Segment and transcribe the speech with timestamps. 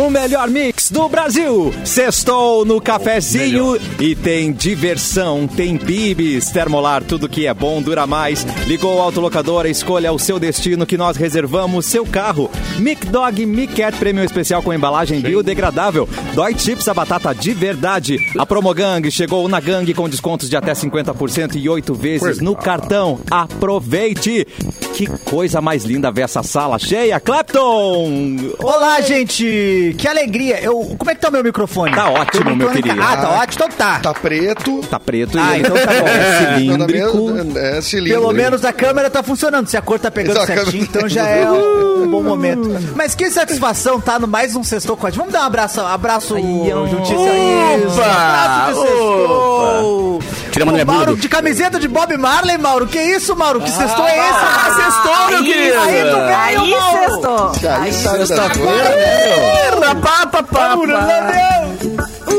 [0.00, 1.74] O melhor mix do Brasil.
[1.84, 8.42] Sextou no cafezinho e tem diversão, tem bibis, termolar, tudo que é bom dura mais.
[8.66, 12.50] Ligou o autolocador, escolha o seu destino que nós reservamos seu carro.
[12.78, 16.08] Mic Dog Mic Cat Prêmio Especial com embalagem biodegradável.
[16.34, 18.16] Dói Chips a batata de verdade.
[18.38, 23.20] A Promogang chegou na gangue com descontos de até 50% e oito vezes no cartão.
[23.30, 24.46] Aproveite!
[24.94, 27.20] Que coisa mais linda ver essa sala cheia.
[27.20, 28.36] Clapton!
[28.58, 29.89] Olá, gente!
[29.94, 30.60] Que alegria!
[30.60, 31.94] Eu, como é que tá o meu microfone?
[31.94, 33.02] Tá ótimo, meu microfone- querido.
[33.02, 33.98] Ah, tá ótimo, então tá.
[34.00, 34.80] Tá preto.
[34.90, 36.06] Tá preto Ah, então tá bom.
[36.08, 37.58] é cilíndrico.
[37.58, 38.20] É cilíndrico.
[38.20, 39.66] Pelo menos a câmera tá funcionando.
[39.68, 42.68] Se a cor tá pegando certinho, câmera- então já é um, um bom momento.
[42.94, 45.18] Mas que satisfação tá no mais um Sextou Código.
[45.18, 47.84] Vamos dar um abraço, abraço, Juntícia aí.
[47.86, 48.04] Opa!
[48.04, 50.22] Abraço de Sextou.
[50.86, 52.86] Mauro, de camiseta de Bob Marley, Mauro.
[52.86, 53.60] Que isso, Mauro?
[53.60, 54.28] Que sextou é esse?
[54.28, 55.78] Ah, sextou, meu querido.
[55.78, 56.98] Aí tu veio, Aí Mauro.
[56.98, 57.52] sextou.
[57.70, 58.90] Aí Sexta-feira,
[60.50, 60.76] pá.
[60.76, 61.00] meu Deus.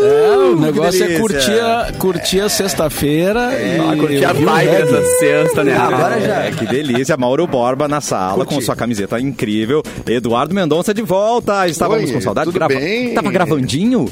[0.03, 5.03] É, o negócio é curtir a, curtir a sexta-feira e Ah, curti a vibe dessa
[5.19, 5.77] sexta, né?
[5.77, 6.45] Agora já.
[6.45, 7.15] É, que delícia.
[7.17, 9.83] Mauro Borba na sala com sua camiseta incrível.
[10.07, 11.67] Eduardo Mendonça de volta.
[11.67, 12.51] Estávamos Oi, com saudade.
[12.51, 13.13] tudo bem?
[13.13, 14.09] Tava gravandinho?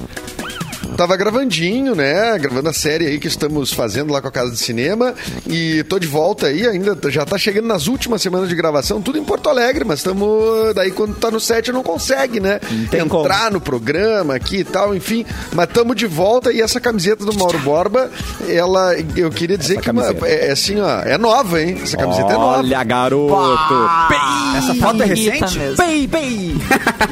[0.99, 2.37] Tava gravandinho, né?
[2.37, 5.15] Gravando a série aí que estamos fazendo lá com a Casa de Cinema.
[5.47, 9.17] E tô de volta aí, ainda já tá chegando nas últimas semanas de gravação, tudo
[9.17, 10.75] em Porto Alegre, mas estamos.
[10.75, 12.59] Daí quando tá no set não consegue, né?
[12.91, 15.25] tem Entrar no programa aqui e tal, enfim.
[15.53, 18.11] Mas estamos de volta e essa camiseta do Mauro Borba,
[18.45, 18.93] ela.
[19.15, 20.27] Eu queria dizer Essa que uma- camiseta.
[20.27, 20.99] é, é assim, ó.
[21.03, 21.79] É nova, hein?
[21.81, 22.57] Essa camiseta é nova.
[22.57, 23.35] Olha, garoto.
[24.57, 25.59] Essa foto é recente?
[25.59, 25.77] mesmo.
[25.77, 26.55] Pei, pei.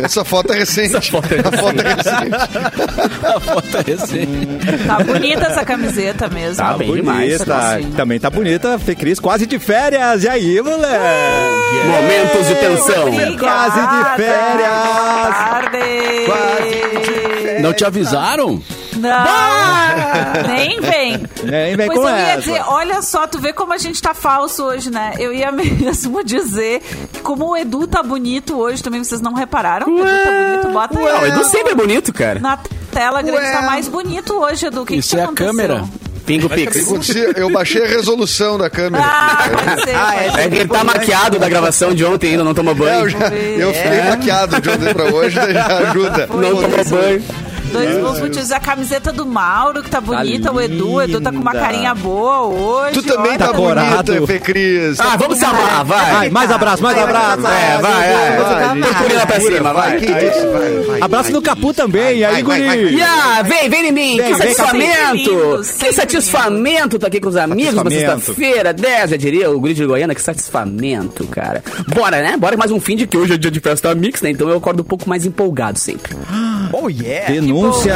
[0.03, 0.93] Essa foto é recente.
[0.97, 1.47] Essa foto é recente.
[1.47, 3.76] A foto é recente.
[4.85, 6.57] Tá bonita essa camiseta mesmo.
[6.57, 7.37] Tá bem demais.
[7.37, 7.55] Bonita.
[7.55, 7.91] Assim.
[7.91, 8.79] Também tá bonita.
[8.79, 10.23] Fê Cris quase de férias.
[10.23, 11.03] E aí, moleque?
[11.85, 13.07] Momentos de tensão.
[13.07, 13.37] Obrigada.
[13.37, 14.69] Quase de férias.
[16.25, 17.61] Boa tarde.
[17.61, 18.61] Não te avisaram?
[18.97, 21.23] Não, nem vem.
[21.43, 22.39] Nem vem pois com eu ia essa.
[22.41, 25.13] dizer, olha só, tu vê como a gente tá falso hoje, né?
[25.19, 26.81] Eu ia mesmo dizer
[27.13, 30.31] que como o Edu tá bonito hoje, também vocês não repararam que o Edu tá
[30.31, 30.69] bonito?
[30.73, 32.39] Bota Não, o aí Edu sempre é bonito, cara.
[32.39, 32.57] na
[32.91, 33.51] tela grande, Ué.
[33.51, 34.81] tá mais bonito hoje, Edu.
[34.81, 35.47] O que Isso que é a aconteceu?
[35.51, 35.83] câmera.
[36.25, 36.75] Pingo Pix.
[37.37, 39.01] Eu baixei a resolução da câmera.
[39.01, 39.45] Ah,
[39.85, 39.95] ser.
[39.95, 40.27] Ah, é.
[40.45, 42.99] É que ele tá maquiado da gravação de ontem ainda, não tomou É, banho.
[43.05, 46.27] eu, já, eu fiquei maquiado de ontem pra hoje, já ajuda.
[46.27, 47.23] Não tomou banho.
[47.77, 50.93] Dois múltiplos, a camiseta do Mauro, que tá bonita, o Edu.
[50.93, 52.93] O Edu tá com uma carinha boa hoje.
[52.93, 53.37] Tu também olha.
[53.37, 54.99] tá, Tá bonita, Fê Cris.
[54.99, 56.11] Ah, vamos se amar, vai.
[56.11, 57.47] Vai, mais abraço, mais abraço.
[57.47, 58.79] É, vai, vai.
[58.79, 58.89] vai.
[58.89, 59.99] Procura pra cima, vai.
[61.01, 62.17] Abraço no Capu também.
[62.19, 62.61] E aí, guri?
[63.45, 64.17] Vem, vem em mim.
[64.17, 65.61] Vem, que satisfamento.
[65.79, 69.85] que satisfamento tá aqui com os amigos na sexta-feira, 10, já diria o guri de
[69.85, 70.15] Goiânia.
[70.15, 71.63] Que satisfamento, cara.
[71.93, 72.35] Bora, né?
[72.37, 74.31] Bora mais um fim de que hoje é dia de festa mix, né?
[74.31, 76.15] Então eu acordo um pouco mais empolgado sempre.
[76.73, 77.31] Oh, yeah.
[77.31, 77.66] Denúncia.
[77.71, 77.91] Tem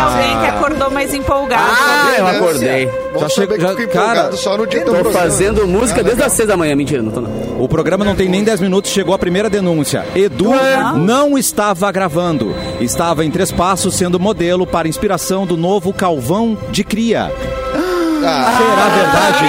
[0.00, 1.62] alguém que acordou mais empolgado.
[1.70, 2.86] Ah, eu acordei.
[2.86, 5.18] Já que já- cara, empolgado só no dia do Tô programa.
[5.18, 6.74] fazendo música desde as 6 da manhã.
[6.74, 7.30] Mentira, não tô não.
[7.62, 10.04] O programa não tem nem 10 minutos, chegou a primeira denúncia.
[10.14, 10.50] Edu
[10.96, 12.54] não estava gravando.
[12.80, 17.30] Estava em três passos sendo modelo para inspiração do novo Calvão de Cria.
[18.24, 19.44] Ah, Será verdade?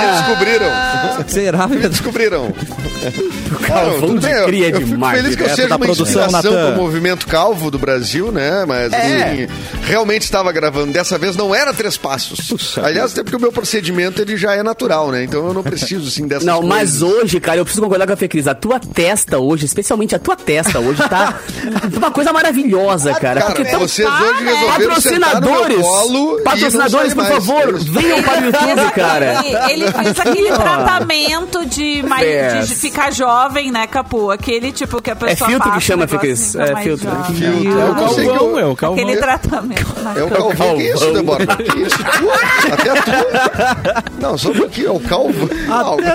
[0.00, 1.28] me descobriram.
[1.28, 1.88] Será Me verdade?
[1.94, 2.52] descobriram.
[3.66, 6.72] Calvão de eu- cria eu demais, feliz que eu seja uma produção, inspiração Natan.
[6.72, 8.64] pro movimento calvo do Brasil, né?
[8.66, 8.96] Mas É.
[8.96, 9.48] assim,
[9.84, 10.92] realmente estava gravando.
[10.92, 12.76] Dessa vez não era três passos.
[12.78, 15.24] Aliás, até porque o meu procedimento ele já é natural, né?
[15.24, 16.76] Então eu não preciso assim dessas Não, coisas.
[16.76, 18.46] mas hoje, cara, eu preciso concordar com a Fê Cris.
[18.46, 21.38] A tua testa hoje, especialmente a tua testa hoje, tá
[21.96, 23.40] uma coisa maravilhosa, cara.
[23.40, 27.34] Cara, porque tão vocês tá, hoje resolveram sentar no meu patrocinadores, colo patrocinadores, por mais.
[27.34, 29.42] favor, venham para o YouTube, cara.
[29.70, 32.68] Ele, fez aquele tratamento de, mais, Fez.
[32.68, 34.30] de ficar jovem, né, Capu?
[34.30, 37.10] Aquele tipo que a pessoa É filtro passa que chama, fica É mais filtro.
[37.10, 37.34] jovem.
[37.34, 37.78] Filtro.
[37.78, 39.02] É Eu o Calvão, eu- é o Calvão.
[39.04, 39.86] Aquele tratamento.
[40.16, 40.40] É o cara.
[40.42, 40.76] calvão.
[40.76, 41.46] Que isso, Débora?
[41.46, 41.98] Que isso?
[41.98, 42.72] Tu?
[42.72, 44.12] Até tu?
[44.20, 44.88] Não, só pouquinho.
[44.88, 45.50] É o calvo.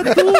[0.00, 0.32] Até tu.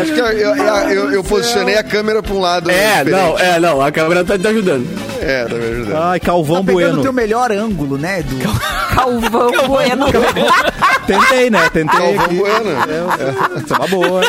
[0.00, 2.70] Acho que eu, eu, eu- eu posicionei a câmera pra um lado.
[2.70, 3.10] É, diferente.
[3.10, 4.86] não, é, não, a câmera tá te ajudando.
[5.20, 6.02] É, tá me ajudando.
[6.02, 7.02] Ai, Calvão Tá pegando o Bueno.
[7.02, 8.36] teu melhor ângulo, né, Edu?
[8.94, 10.06] Calvão Bueno.
[11.06, 11.68] Tentei, né?
[11.72, 12.34] Tentei Calvão aqui.
[12.36, 12.70] Bueno.
[13.64, 14.20] Isso é uma boa.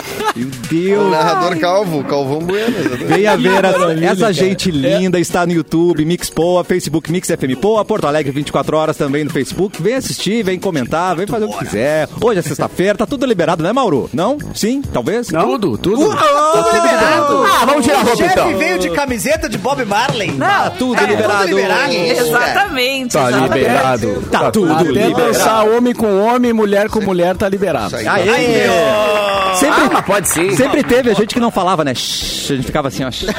[0.73, 2.75] O narrador calvo, Calvão Bueno.
[3.07, 4.33] Venha ver essa, maravilha, essa cara.
[4.33, 8.97] gente linda, está no YouTube, Mix Poa, Facebook Mix FM Poa, Porto Alegre 24 horas
[8.97, 9.81] também no Facebook.
[9.81, 12.07] Vem assistir, vem comentar, vem fazer o que quiser.
[12.21, 14.09] Hoje é sexta-feira, tá tudo liberado, né, Mauro?
[14.13, 14.37] Não?
[14.55, 14.81] Sim?
[14.81, 15.29] Talvez?
[15.29, 15.43] Não?
[15.51, 16.11] Tudo, tudo.
[16.11, 18.57] Ah, vamos tirar a O roupa chefe então.
[18.57, 20.31] veio de camiseta de Bob Marley.
[20.31, 21.43] Não, Tudo É, liberado.
[21.43, 21.93] tudo liberado.
[21.93, 23.13] exatamente.
[23.13, 23.53] Tá exatamente.
[23.57, 24.23] liberado.
[24.31, 25.15] Tá tudo Até liberado.
[25.33, 27.95] dançar homem com homem, mulher com mulher, tá liberado.
[27.95, 28.07] Aí.
[28.07, 28.67] Aê!
[28.67, 30.55] Ah, Sempre, mas pode sim.
[30.63, 31.93] Sempre teve a gente que não falava, né?
[31.95, 33.11] Shhh, a gente ficava assim, ó.
[33.11, 33.25] shhh.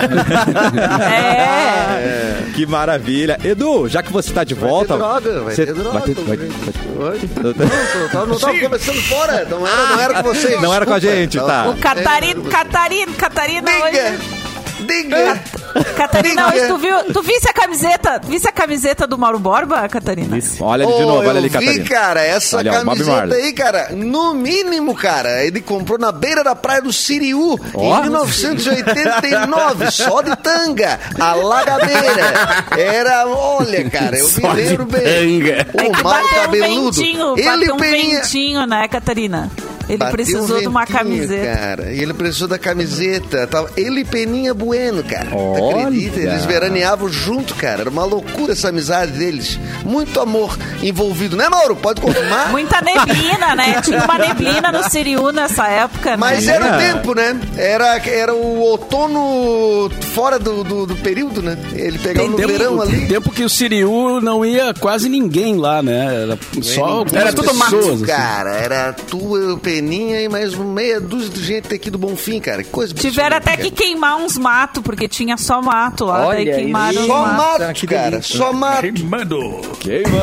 [1.05, 2.53] É.
[2.55, 3.39] que maravilha.
[3.45, 4.97] Edu, já que você tá de volta.
[4.97, 6.53] droga, vai você- ter droga, vai ter- vai- gente.
[6.97, 7.21] vai- Oi?
[7.43, 7.53] Não,
[8.09, 10.61] tava- não tava conversando fora, não era, não era com vocês.
[10.63, 11.69] Não era com a gente, tá.
[11.69, 14.19] O Catarina, Catarina, Catarina Diga, hoje.
[14.87, 15.41] diga.
[15.97, 19.89] Catarina, hoje tu viu, tu visse a camiseta, tu visse a camiseta do Mauro Borba,
[19.89, 20.37] Catarina?
[20.61, 21.85] Olha ele de novo, olha eu ali, vi, Catarina.
[21.89, 26.81] cara, essa Olha, camiseta aí, cara, no mínimo, cara, ele comprou na beira da praia
[26.83, 27.99] do Siriú, Ó.
[27.99, 32.65] em 1989, só de tanga, a lagadeira.
[32.77, 35.03] Era, olha, cara, eu Só me de lembro bem.
[35.03, 35.53] tanga.
[35.55, 36.93] É que O bateu um cabeludo.
[36.93, 38.21] ventinho, Ele bateu um peninha...
[38.23, 39.51] ventinho, né, Catarina?
[39.89, 41.57] Ele Bateu precisou um de uma ventinho, camiseta.
[41.59, 43.47] Cara, e ele precisou da camiseta.
[43.47, 45.29] Tava ele e Peninha Bueno, cara.
[45.35, 45.87] Olha.
[45.87, 46.21] acredita?
[46.21, 47.83] Eles veraneavam junto, cara.
[47.83, 49.59] Era uma loucura essa amizade deles.
[49.85, 51.77] Muito amor envolvido, né, Mauro?
[51.77, 52.51] Pode confirmar?
[52.51, 53.81] Muita neblina, né?
[53.83, 56.55] Tinha uma neblina no Siriu nessa época, Mas né?
[56.55, 56.93] era o É.
[56.93, 57.41] tempo, né?
[57.57, 61.57] Era, era o outono fora do, do, do período, né?
[61.73, 63.07] Ele pegava no Tempo, verão ali.
[63.07, 66.23] tempo que o Siriu não ia quase ninguém lá, né?
[66.23, 67.95] Era só Era tudo mato, pessoas.
[67.97, 68.05] assim.
[68.07, 72.63] Cara, era tu, eu, Peninha e mais meia dúzia de gente aqui do Bonfim, cara.
[72.63, 76.27] Que coisa Tiveram até que absurda, queimar uns matos, porque tinha só mato lá, daí
[76.43, 77.01] Olha queimaram cara.
[77.03, 77.67] os Só matos.
[77.67, 78.23] mato, cara.
[78.23, 78.81] Só mato.
[78.83, 79.39] Queimando.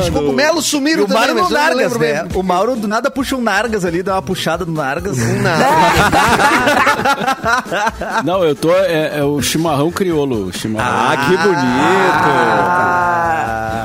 [0.00, 2.28] Os cogumelos E sumiram o Mauro também, no mas não Nargas, né?
[2.34, 5.18] O Mauro do nada puxa um Nargas ali, dá uma puxada no Nargas.
[5.18, 5.66] Nada.
[8.24, 8.72] Não, eu tô.
[8.74, 10.46] É, é o chimarrão crioulo.
[10.46, 10.90] o Chimarrão.
[10.90, 11.62] Ah, que bonito.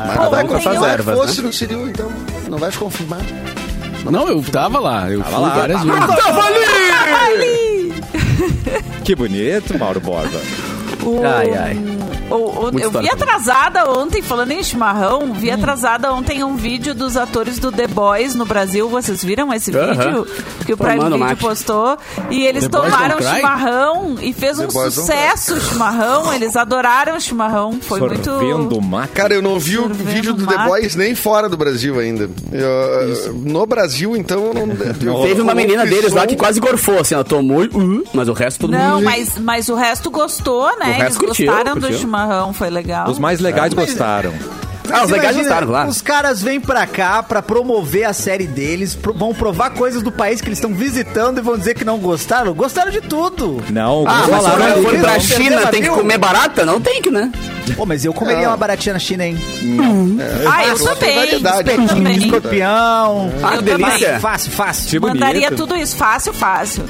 [0.07, 2.09] Mas Pô, não vai confirmar que ervas, fosse no Siriu, então.
[2.49, 3.19] Não vai confirmar.
[4.11, 5.09] Não, eu tava lá.
[5.09, 5.49] Eu fui lá.
[5.49, 6.01] várias vezes.
[9.03, 10.39] Que bonito, Mauro Borba.
[11.23, 11.96] Ai, ai.
[12.29, 17.15] O- o- eu vi atrasada ontem, falando em chimarrão, vi atrasada ontem um vídeo dos
[17.17, 18.89] atores do The Boys no Brasil.
[18.89, 19.93] Vocês viram esse Aham.
[19.93, 20.27] vídeo?
[20.65, 21.39] Que o Prime Video mate.
[21.41, 21.97] postou.
[22.29, 26.33] E eles The Boys tomaram chimarrão e fez um Boys sucesso o chimarrão.
[26.33, 27.79] Eles adoraram o chimarrão.
[27.81, 28.81] Foi Sorvendo muito.
[28.81, 29.13] mato.
[29.13, 30.69] Cara, eu não vi o Sorvendo vídeo do The mato.
[30.69, 32.29] Boys nem fora do Brasil ainda.
[32.51, 34.67] Eu, no Brasil, então, eu não.
[35.01, 37.67] eu- Teve uma menina deles lá que quase gorfou, assim, ela tomou e...
[37.67, 39.05] uh, mas o resto todo Não, mundo...
[39.05, 40.85] mas, mas o resto gostou, né?
[40.85, 41.97] O resto Eles curtiu, gostaram do curtiu.
[41.99, 42.16] chimarrão,
[42.53, 43.09] foi legal.
[43.09, 44.33] Os mais legais gostaram.
[44.91, 45.89] Ah, os legais gostaram, claro.
[45.89, 50.11] Os caras vêm pra cá pra promover a série deles, pro- vão provar coisas do
[50.11, 52.53] país que eles estão visitando e vão dizer que não gostaram.
[52.53, 53.63] Gostaram de tudo.
[53.69, 55.19] Não, Ah, mas se falaram eu ali, for que pra.
[55.19, 56.65] China, tem que comer barata?
[56.65, 57.31] Não tem que, né?
[57.75, 58.51] Pô, mas eu comeria Não.
[58.51, 59.37] uma baratinha na China, hein?
[60.49, 61.15] Ah, eu Outra também.
[61.15, 61.69] variedade.
[61.71, 62.17] Eu também.
[62.17, 63.31] Escorpião.
[63.43, 64.05] Ah, Eu delícia.
[64.07, 64.19] também.
[64.19, 64.89] Fácil, fácil.
[64.89, 65.19] Que bonito.
[65.19, 66.85] Mandaria tudo isso, fácil, fácil.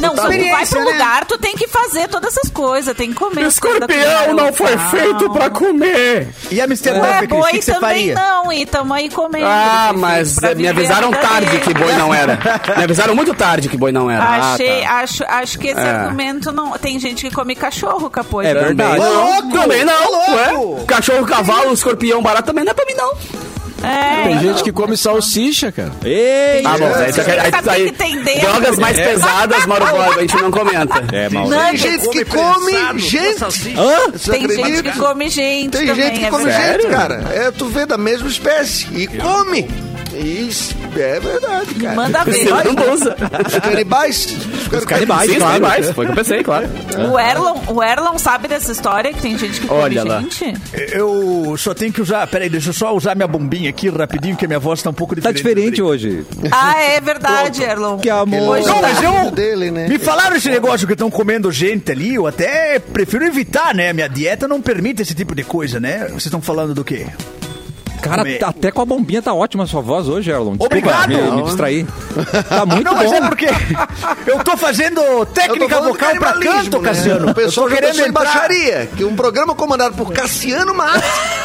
[0.00, 0.92] Não, se tu vai experiência, pro né?
[0.92, 3.46] lugar, tu tem que fazer todas essas coisas, tem que comer.
[3.46, 6.28] Escorpião não foi feito pra comer.
[6.50, 8.14] E a Cris, o boi que, que você também faria?
[8.14, 9.46] não, e tamo aí comendo.
[9.46, 12.38] Ah, mas me avisaram tarde que boi não era.
[12.76, 14.24] Me avisaram muito tarde que boi não era.
[14.24, 14.90] Achei, tá.
[15.00, 15.90] acho, acho que esse É.
[15.90, 16.72] argumento não.
[16.78, 18.40] Tem gente que come cachorro, capô.
[18.42, 19.00] É verdade.
[19.00, 19.24] Também não.
[19.32, 19.52] louco!
[19.52, 20.84] Também não.
[20.86, 23.12] Cachorro, cavalo, escorpião, barato também não é pra mim, não.
[23.82, 24.24] É.
[24.28, 25.92] Tem gente que come salsicha, cara.
[26.04, 27.94] Ei, Ah, bom, aí, aí, aí,
[28.26, 31.04] aí, drogas mais pesadas, Mauro Borba, a gente não comenta.
[31.12, 31.50] É, Mauro.
[31.50, 33.38] Não, Tem gente que come gente.
[34.12, 37.14] Você Tem gente que come gente Tem também, gente que é come gente, cara.
[37.32, 39.68] É, tu vê da mesma espécie e come.
[40.14, 41.94] Isso é verdade, cara.
[41.96, 42.32] Manda ver.
[42.32, 43.16] Você não usa.
[43.46, 44.36] Os canibais.
[44.72, 45.62] Os canibais, Sim, claro.
[45.62, 45.90] mais.
[45.90, 46.68] Foi o que eu pensei, claro.
[47.10, 50.20] O Erlon, o Erlon sabe dessa história que tem gente que come Olha lá.
[50.20, 50.54] gente?
[50.92, 52.26] Eu só tenho que usar.
[52.26, 54.94] Peraí, deixa eu só usar minha bombinha aqui rapidinho, que a minha voz tá um
[54.94, 55.54] pouco Tá diferente.
[55.54, 56.26] diferente hoje.
[56.50, 57.98] Ah, é verdade, Erlon.
[57.98, 58.58] Que amor.
[58.58, 58.82] Hoje Não, tá.
[58.82, 59.30] mas eu.
[59.30, 59.88] dele, né?
[59.88, 63.92] Me falaram esse negócio que estão comendo gente ali, eu até prefiro evitar, né?
[63.92, 66.06] Minha dieta não permite esse tipo de coisa, né?
[66.08, 67.06] Vocês estão falando do quê?
[68.02, 70.56] Cara, tá- até com a bombinha tá ótima a sua voz hoje, Erlon.
[70.58, 71.08] Obrigado.
[71.08, 71.86] me, me distrair.
[72.48, 73.16] Tá muito não, mas bom.
[73.16, 73.46] é porque
[74.26, 76.88] eu tô fazendo tô técnica falando vocal pra canto, né?
[76.88, 77.30] Cassiano.
[77.30, 78.24] O pessoal eu tô já querendo entrar.
[78.24, 81.02] baixaria, que um programa comandado por Cassiano Matos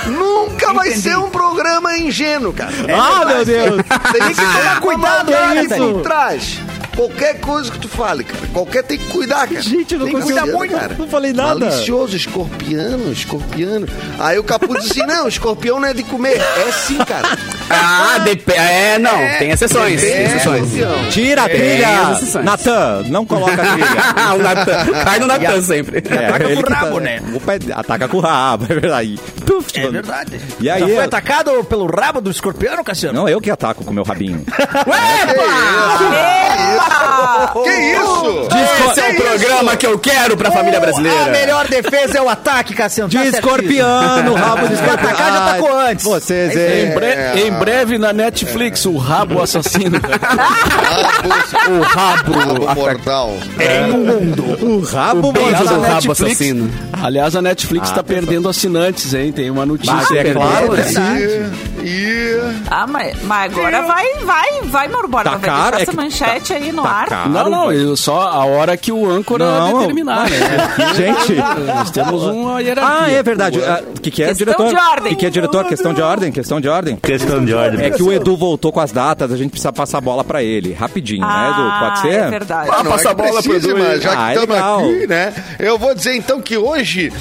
[0.07, 1.01] nunca vai Entendi.
[1.03, 2.71] ser um programa ingênuo, cara.
[2.93, 3.81] Ah, meu Deus.
[4.11, 5.75] Tem que tomar cuidado, Catarina?
[5.77, 6.59] por trás.
[6.97, 8.47] Qualquer coisa que tu fale, cara.
[8.51, 9.61] Qualquer tem que cuidar, cara.
[9.61, 11.65] Gente, eu não tem consigo- cuidar muito, não falei nada.
[11.67, 13.87] Malicioso, escorpiano, escorpiano.
[14.19, 16.41] Aí o Capu disse assim, não, escorpião não é de comer.
[16.41, 17.37] É sim, cara.
[17.69, 20.01] Ah, dep- é, não, tem exceções.
[20.01, 20.73] Tem É, exceções.
[20.73, 21.09] escorpião.
[21.11, 22.11] Tira a trilha.
[22.13, 22.45] exceções.
[22.45, 23.87] Natan, não coloca a trilha.
[24.35, 24.85] o Natan.
[25.05, 25.99] Cai no Natan sempre.
[25.99, 27.21] Ataca ele com o que rabo, né?
[27.33, 29.19] O pé, ataca com o rabo, é verdade.
[29.45, 30.39] Puf, É verdade.
[30.59, 33.19] E aí, Já foi eu- atacado pelo rabo do escorpião, Cassiano?
[33.19, 34.43] Não, eu que ataco com o meu rabinho.
[34.57, 36.86] Epa!
[37.63, 38.47] Que isso?
[38.91, 41.25] Esse é o programa que eu quero pra família brasileira.
[41.25, 43.09] A melhor defesa é o ataque, Cassiano.
[43.09, 43.47] De tá certíssimo.
[43.51, 45.09] escorpião, rabo de escorpião.
[45.09, 46.05] atacar, já atacou antes.
[46.05, 46.93] Vocês, Em, hein?
[46.93, 49.99] bre- em breve na Netflix, o Rabo Assassino.
[51.67, 52.31] O rabo.
[52.33, 53.33] Rabo mortal.
[54.61, 56.71] O rabo beijo Aliás, do a rabo Netflix, assassino.
[57.03, 59.31] aliás, a Netflix tá perdendo assinantes, hein?
[59.31, 59.93] Tem uma notícia.
[59.93, 60.33] Mas é aí.
[60.33, 60.85] claro, né?
[61.19, 62.37] E, e
[62.69, 65.31] Ah, mas, mas agora vai, vai, vai, Mauro Borba.
[65.31, 67.07] Tá vai caro, deixar é essa que manchete aí no tá ar.
[67.07, 67.29] caro.
[67.29, 70.37] Não, não, eu só a hora que o âncora Não, determinar, né?
[70.95, 71.35] Gente.
[71.35, 72.97] Nós temos uma hierarquia.
[73.05, 73.59] Ah, é verdade.
[73.59, 74.69] O que, que é, Questão diretor?
[74.69, 75.05] de ordem.
[75.05, 75.65] O que, que é, diretor?
[75.65, 76.95] Questão de ordem, questão de ordem.
[76.97, 77.85] Questão de ordem.
[77.85, 80.43] É que o Edu voltou com as datas, a gente precisa passar a bola pra
[80.43, 80.73] ele.
[80.73, 81.61] Rapidinho, né, Edu?
[81.61, 82.19] Ah, Pode ser?
[82.19, 82.69] é verdade.
[82.71, 84.79] Ah, não passa é a bola pro Edu, mas já Ah, é que estamos legal.
[84.79, 85.33] aqui, né?
[85.59, 87.11] Eu vou dizer então que hoje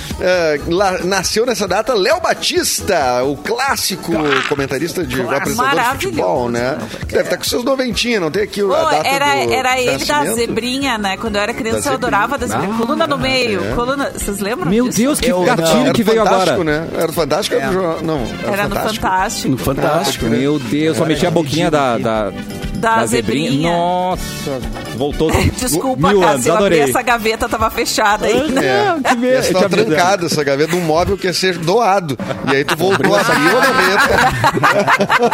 [0.68, 4.12] lá- nasceu nessa data Léo Batista, o clássico
[4.48, 6.78] comentarista de apresentador de futebol, né?
[7.08, 10.04] Deve estar com seus noventinhos, não tem aqui Pô, a data era, do era ele
[10.04, 11.16] da zebrinha, né?
[11.16, 12.74] Quando eu era criança, Da eu adorava da zebrinha.
[12.78, 13.64] coluna no meio.
[13.64, 13.74] é.
[13.74, 14.10] Coluna...
[14.10, 14.98] Vocês lembram Meu disso?
[14.98, 16.56] Deus, que Eu- gatilho Era que veio agora.
[16.64, 16.88] né?
[16.98, 18.02] Era Fantástico ou era do jornal?
[18.02, 18.20] Não,
[18.52, 19.48] Era no Fantástico.
[19.50, 20.24] No Fantástico.
[20.26, 20.38] né?
[20.38, 22.32] Meu Deus, só mexia a boquinha da, da,
[22.76, 23.70] Da zebrinha.
[23.70, 24.60] Nossa,
[24.96, 26.80] voltou Desculpa, mil Cássio, anos, eu abri adorei.
[26.82, 28.64] essa gaveta, tava fechada ainda.
[28.64, 28.94] É.
[29.08, 29.34] que medo.
[29.36, 29.94] Essa tava Tinha medo.
[29.94, 32.16] trancada, essa gaveta um móvel que ia ser doado.
[32.52, 35.26] E aí tu voltou a abrir a gaveta.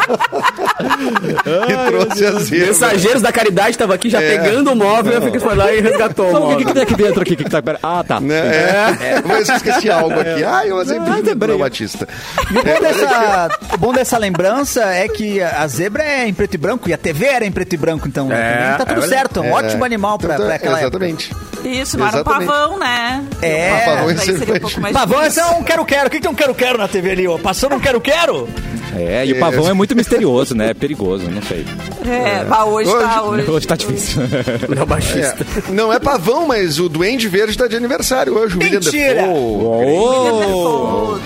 [1.68, 2.66] e trouxe a zebra.
[2.66, 4.36] Mensageiros da caridade estavam aqui já É.
[4.38, 6.66] pegando o móvel, eu fiquei foi lá e resgatou o Então, o que, móvel.
[6.66, 7.36] que tem aqui dentro aqui?
[7.36, 7.62] Que que tá...
[7.82, 8.20] Ah, tá.
[8.20, 8.36] Né?
[8.38, 9.22] É.
[9.24, 10.44] Mas eu esqueci algo aqui.
[10.44, 12.08] Ai, eu zebrinha do Léo Batista.
[12.50, 16.58] O bom, dessa, o bom dessa lembrança é que a zebra é em preto e
[16.58, 19.08] branco e a TV era em preto e branco, então né, É, tá tudo é
[19.08, 19.42] certo.
[19.42, 21.30] É um ótimo animal pra, Então, pra aquela Exatamente.
[21.64, 22.48] Isso, não era um Exatamente.
[22.48, 23.24] pavão, né?
[23.40, 25.14] É, Um pavão daí é seria um pouco mais época.
[25.14, 26.06] Pavão, é um quero-quero.
[26.06, 27.28] O que que tem um quero-quero na TV ali?
[27.28, 27.38] ó?
[27.38, 28.48] Passando um quero-quero?
[28.96, 30.70] É, e o pavão é muito misterioso, né?
[30.70, 31.64] É perigoso, não sei.
[32.04, 33.50] É, mas hoje, tá, Hoje- hoje.
[33.50, 34.22] Hoje tá difícil.
[34.68, 35.46] Léo Baixista.
[35.68, 35.72] É.
[35.72, 38.56] Não é pavão, mas o Duende Verde tá de aniversário hoje.
[38.56, 39.22] O William Mentira!
[39.22, 39.32] Defoe.
[39.36, 41.18] Oh!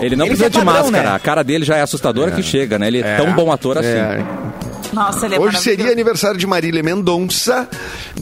[0.00, 1.02] Ele não Ele precisa é de padrão, máscara.
[1.10, 1.14] né?
[1.14, 2.86] A cara dele já é assustadora que chega, né?
[2.86, 3.88] Ele é, tão bom ator assim.
[4.94, 7.68] Nossa, ele é Hoje seria aniversário de Marília Mendonça.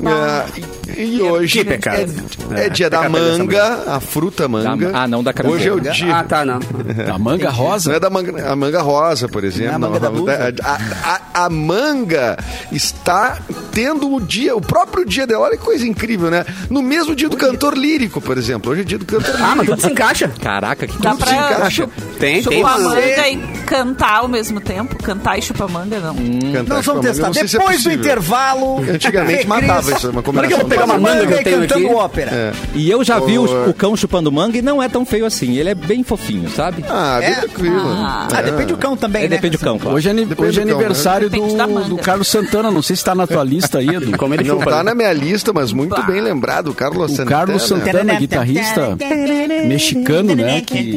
[0.05, 0.47] Ah.
[0.57, 2.13] É, e, hoje Que pecado.
[2.55, 4.91] é, é dia da manga, a fruta manga.
[4.91, 5.61] Da- ah, não, da camiseta.
[5.61, 6.17] Hoje é o dia.
[6.17, 6.61] Ah, tá, não.
[7.15, 7.93] A manga Não rosa?
[7.95, 9.67] é da manga, a manga rosa, por exemplo.
[9.67, 10.55] Não é a manga da blusa?
[10.63, 10.73] a,
[11.43, 12.37] a- a manga
[12.71, 13.39] está
[13.73, 15.45] tendo o dia, o próprio dia dela.
[15.47, 16.45] Olha que coisa incrível, né?
[16.71, 18.73] No mesmo dia do cantor lírico, por exemplo.
[18.73, 19.45] Hoje é dia do cantor lírico.
[19.45, 20.29] Ah, mas tudo se encaixa.
[20.43, 21.89] Caraca, que Dá tudo se encaixa.
[22.19, 22.59] Tem, tem.
[22.59, 24.97] chupar manga e cantar ao mesmo tempo?
[25.03, 26.15] Cantar e chupar manga, não.
[26.53, 26.95] Cantar Nós vamos com a
[27.29, 27.59] manga, testar.
[27.59, 28.81] não é Depois do intervalo.
[28.91, 30.59] Antigamente matava isso, é uma é combinação.
[30.85, 31.25] Uma básica.
[31.25, 31.95] manga que eu e tenho cantando aqui?
[31.95, 32.31] ópera.
[32.33, 32.53] É.
[32.75, 35.57] E eu já vi o, o cão chupando manga e não é tão feio assim.
[35.57, 36.85] Ele é bem fofinho, sabe?
[36.89, 37.35] Ah, bem É?
[37.35, 37.81] tranquilo.
[37.89, 39.37] Ah, depende do cão também, É, né?
[39.37, 39.97] depende do cão, claro.
[39.97, 40.85] Hoje é, Depende hoje é do cão, né?
[40.85, 41.89] aniversário do, manga.
[41.89, 42.71] do Carlos Santana.
[42.71, 44.17] Não sei se tá na tua lista aí, Edu.
[44.19, 44.71] Como ele Não chupa.
[44.71, 44.83] tá né?
[44.91, 46.03] na minha lista, mas muito Bah.
[46.03, 46.69] bem lembrado.
[46.71, 47.31] O Carlos O Santana.
[47.31, 48.97] Carlos Santana, guitarrista
[49.67, 50.61] mexicano, né?
[50.61, 50.97] Que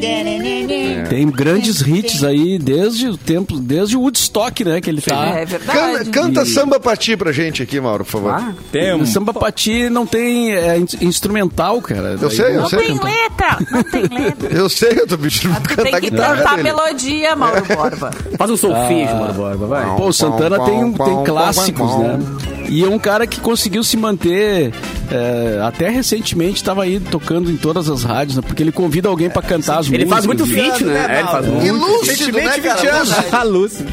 [1.10, 4.82] tem grandes hits aí desde o tempo, desde o Woodstock, né?
[4.82, 5.26] Que ele tá.
[5.26, 6.10] É verdade.
[6.10, 8.32] Canta, samba pra ti pra gente aqui, Mauro, por favor.
[8.32, 9.52] Ah, Tem O samba pra
[9.90, 12.18] não tem é, in- instrumental, cara.
[12.22, 12.80] Eu sei, eu Não sei.
[12.80, 14.50] tem letra, não tem letra.
[14.58, 16.64] Eu sei, eu tô pedindo Ah, pra Tu tem cantar que guitarra cantar dele.
[16.64, 18.12] melodia, Mauro Borba.
[18.38, 19.96] Faz um solfejo, Mauro Borba, vai.
[19.96, 22.20] Pô, o Santana tem, tem clássicos, né?
[22.68, 24.74] E é um cara que conseguiu se manter
[25.12, 28.44] é, até recentemente estava aí tocando em todas as rádios, né?
[28.46, 30.10] Porque ele convida alguém pra cantar as Ele músicas.
[30.14, 31.06] faz muito feat, né?
[31.10, 31.76] É, ele faz E muito.
[31.86, 33.40] lúcido, né, cara?
[33.40, 33.84] A luz.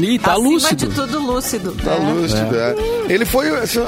[0.00, 0.86] E tá Acima lúcido.
[0.88, 1.72] de tudo, lúcido.
[1.84, 1.98] Tá É.
[1.98, 2.74] lúcido, é.
[3.08, 3.80] Ele foi, assim,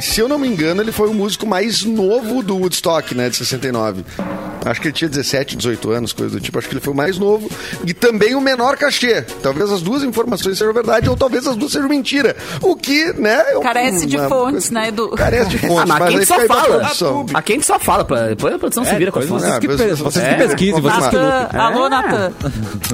[0.00, 3.36] se eu não me engano, ele foi o músico mais novo do Woodstock, né, de
[3.36, 4.04] 69.
[4.64, 6.58] Acho que ele tinha 17, 18 anos, coisa do tipo.
[6.58, 7.50] Acho que ele foi o mais novo
[7.86, 9.22] e também o menor cachê.
[9.42, 12.36] Talvez as duas informações sejam verdade ou talvez as duas sejam mentira.
[12.60, 13.42] O que, né...
[13.48, 15.08] é Carece de uma fontes, coisa- né, Edu?
[15.10, 16.92] Carece de fontes, Ah, mas aqui a gente só fala.
[17.34, 18.04] Aqui a gente só fala.
[18.04, 18.28] Pra...
[18.28, 19.56] Depois a produção se vira com as coisa- fontes.
[19.56, 21.60] Ah, que mas- vocês é, que pesquisem, vocês que Natan, lutem.
[21.60, 21.88] alô, É.
[21.90, 22.32] Natan.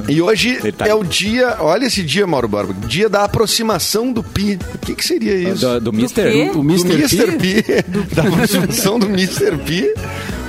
[0.07, 4.23] E hoje tá é o dia, olha esse dia, Mauro Borba, dia da aproximação do
[4.23, 4.57] Pi.
[4.75, 5.65] O que, que seria isso?
[5.67, 6.31] Do, do Mister?
[6.31, 6.49] quê?
[6.51, 6.93] O do Mr.
[6.93, 7.31] Mr.
[7.37, 7.63] P.
[7.63, 7.83] P,
[8.15, 9.57] da aproximação do Mr.
[9.65, 9.93] P,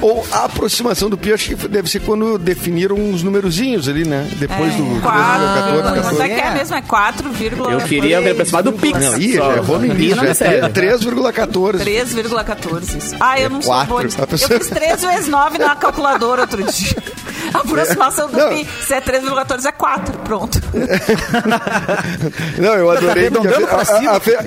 [0.01, 4.29] ou a aproximação do P, acho que deve ser quando definiram os numerozinhos ali, né?
[4.37, 5.47] Depois do 13, Quatro.
[5.47, 6.59] 14, Quanto é que é 14.
[6.59, 6.75] mesmo?
[6.77, 7.31] É 4,
[7.73, 8.99] Eu queria ver aproximar do Pix.
[9.01, 9.39] Não, E
[9.87, 10.69] início, não me é serve.
[10.71, 11.79] 3,14.
[11.79, 12.97] 3,14.
[12.99, 13.17] isso.
[13.21, 13.89] Ah, eu não sou quatro.
[13.89, 16.97] boa pessoa- Eu fiz 3 vezes 9 na calculadora outro dia.
[17.55, 18.49] A aproximação do Não.
[18.51, 18.67] pi.
[18.87, 20.19] Se é 3,14 é 4.
[20.19, 20.61] Pronto.
[22.59, 23.31] Não, eu adorei.
[23.31, 24.39] porque arredondando pra a, cima, a, Fê,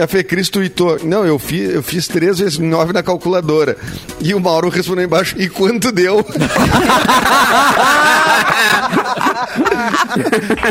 [0.00, 0.98] a Fê Cris tweetou.
[1.02, 3.76] Não, eu fiz, eu fiz 3 vezes 9 na calculadora.
[4.20, 6.24] E o Mauro respondeu embaixo, e quanto deu?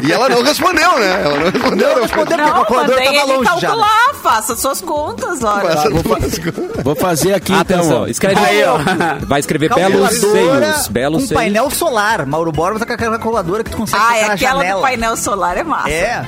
[0.04, 1.22] E ela não respondeu, né?
[1.24, 1.96] Ela não respondeu.
[1.96, 2.38] Não respondeu.
[2.38, 3.62] Não, calculadora mandei tava ele longe já, né?
[3.62, 5.68] calcular, faça suas contas, olha.
[5.70, 7.80] Essa vou, fa- vou fazer aqui então.
[7.80, 8.08] Atenção, ó.
[8.08, 8.40] escreve.
[8.40, 8.78] Aí, ó.
[9.26, 10.88] Vai escrever belos seios.
[10.88, 11.42] Belos com seios.
[11.44, 12.26] painel solar.
[12.26, 14.80] Mauro Borba tá com aquela calculadora que tu consegue Ah, é aquela janela.
[14.80, 15.90] do painel solar, é massa.
[15.90, 16.26] É,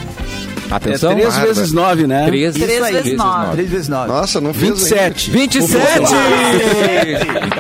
[0.70, 1.12] É Atenção.
[1.14, 1.54] 3 Bárbara.
[1.54, 2.26] vezes 9, né?
[2.26, 2.94] Três Três Isso aí.
[2.94, 3.52] vezes nove.
[3.54, 4.08] 3 vezes 9.
[4.08, 5.32] Nossa, não fez 27.
[5.32, 6.04] 27!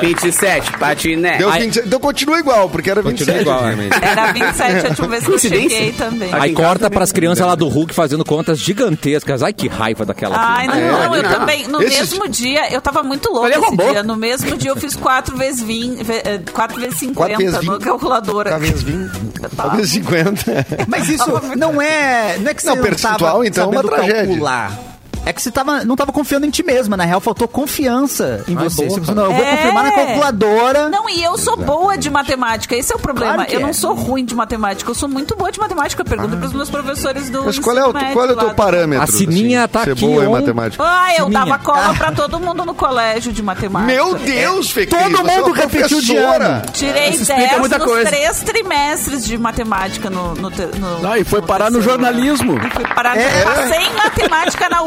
[0.02, 1.38] 27, patinete.
[1.38, 1.60] Deu Ai.
[1.62, 1.88] 27.
[1.88, 3.42] Então continua igual, porque era 27.
[3.42, 3.74] igual, é.
[3.74, 3.98] antigamente.
[4.04, 6.30] Era 27 a última vez que eu cheguei também.
[6.34, 6.98] Aí corta também.
[6.98, 9.44] pras crianças lá do Hulk fazendo contas gigantescas.
[9.44, 10.92] Ai, que raiva daquela Ai, não, filha.
[10.92, 11.30] não, eu não.
[11.32, 11.68] também.
[11.68, 13.92] No Esse- mesmo dia, eu tava muito louca Ele esse roubou.
[13.92, 14.04] dia.
[14.04, 17.54] No mesmo dia eu fiz 4 vezes 20, ve- eh, 4 vezes 50 Quatro vezes
[17.54, 17.84] na 20.
[17.84, 18.50] calculadora.
[18.52, 19.12] Talvez 20.
[19.56, 20.66] Talvez 50.
[20.88, 22.38] Mas isso não é.
[22.40, 24.28] Não é que você Não, tava então, é uma tragédia.
[24.28, 24.93] calcular.
[25.26, 26.98] É que você tava, não tava confiando em ti mesma.
[26.98, 28.76] Na real, faltou confiança em Ai, você.
[28.86, 29.56] boa, Você pensou, não, eu vou É.
[29.58, 30.90] confirmar na calculadora.
[30.90, 32.76] Não, e eu sou boa de matemática.
[32.76, 33.36] Esse é o problema.
[33.46, 33.64] Claro eu é.
[33.64, 34.90] não sou ruim de matemática.
[34.92, 36.04] Eu sou muito boa de matemática.
[36.04, 37.44] Pergunta pros meus professores do.
[37.46, 39.04] Mas qual é o, médio qual é o teu do- parâmetro?
[39.04, 40.32] A Sininha tá ser aqui boa em on.
[40.32, 40.84] matemática.
[40.86, 41.46] Ah, eu Sininha.
[41.46, 43.92] dava cola pra todo mundo no colégio de matemática.
[43.94, 46.62] Meu Deus, Fê Todo é mundo uma repetiu de ano.
[46.74, 48.10] Tirei Isso explica 10 muita nos coisa.
[48.10, 50.36] três trimestres de matemática no.
[50.36, 52.58] no, no- Ah, e foi parar no jornalismo.
[52.66, 53.42] E fui parar É.
[53.42, 54.82] Eu passei em matemática na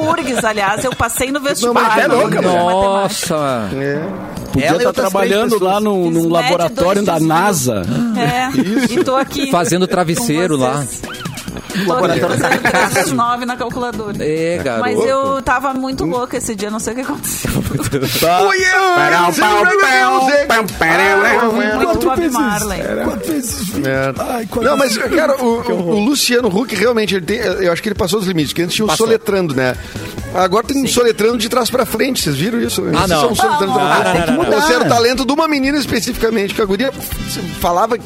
[0.45, 0.85] Aliás.
[0.85, 1.97] Eu passei no vestibular.
[1.97, 2.43] mas é louca.
[2.43, 3.69] Nossa!
[4.53, 7.21] Podia Ela estar outras trabalhando lá num, num laboratório da.
[7.21, 7.83] NASA.
[8.17, 9.51] É, e tô aqui.
[9.51, 10.85] Fazendo travesseiro lá.
[12.95, 14.17] vezes nove na calculadora.
[14.21, 14.89] É, garoto.
[14.89, 17.51] Mas eu tava muito louca esse dia, não sei o que aconteceu.
[17.53, 17.91] Muito
[21.99, 22.81] Bob Marley.
[23.05, 23.73] Quantas vezes?
[23.85, 24.63] É.
[24.63, 28.19] Não, mas, cara, o, o Luciano Huck realmente, ele tem, eu acho que ele passou
[28.19, 29.77] dos limites, porque antes tinha o soletrando, né?
[30.35, 32.83] Agora tem um soletrando de trás pra frente, vocês viram isso?
[32.95, 33.23] Ah, não.
[33.23, 34.27] É um soletrando Não, pra não, frente.
[34.31, 34.59] não, não, não.
[34.59, 36.93] Esse era o talento de uma menina especificamente, que a guria
[37.61, 37.97] falava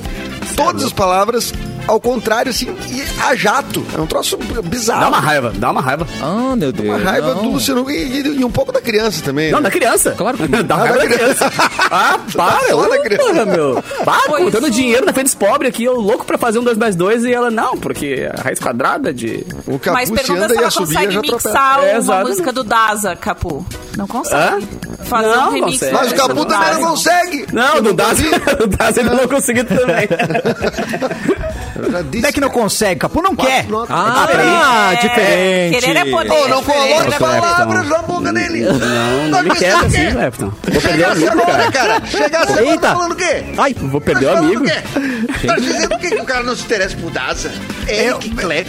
[0.57, 1.53] todas as palavras
[1.87, 3.85] ao contrário, assim, e a jato.
[3.97, 5.01] É um troço bizarro.
[5.01, 6.07] Dá uma raiva, dá uma raiva.
[6.23, 6.89] Ah, meu Deus.
[6.89, 7.43] Uma raiva não.
[7.43, 9.51] do Luciano e, e- e um pouco da criança também.
[9.51, 9.65] Não, né?
[9.65, 10.13] da criança.
[10.17, 11.53] Claro que Dá raiva da criança.
[11.91, 12.69] Ah, para.
[12.69, 13.25] só da ô, criança.
[13.27, 13.85] porra, meu.
[14.05, 14.71] Para, contando é.
[14.71, 17.33] dinheiro na frente dos pobres aqui, eu louco pra fazer um 2 mais 2 e
[17.33, 19.45] ela, não, porque a raiz quadrada de...
[19.67, 23.65] O Capu Mas pergunta se ela consegue mixar É, uma música do Daza, Capu.
[23.97, 24.67] Não consegue.
[25.11, 25.73] Fazer Não, um remix.
[25.73, 25.93] consegue.
[25.93, 27.47] Mas o Capu do também não consegue.
[27.53, 30.09] Não, do Das, Davi, do Das ele não conseguiu também.
[32.21, 33.67] Não é que não consegue, Capu não quer.
[33.89, 35.81] Ah, É, diferente.
[35.81, 36.31] Querer é poder.
[36.31, 36.61] Ô, não
[37.13, 38.61] é palavras na boca dele.
[38.67, 40.53] Não, não me quer assim, Clepton.
[40.63, 41.73] Vou perder o Chega a amigo, cara.
[41.73, 42.03] cara.
[42.07, 42.81] Chega a semana Eita.
[42.81, 43.45] tá falando o quê?
[43.59, 45.47] Ai, Vou perder o Tá falando amigo.
[45.47, 47.51] Tá dizendo que, que o cara não se interessa por Daza?
[47.89, 48.11] É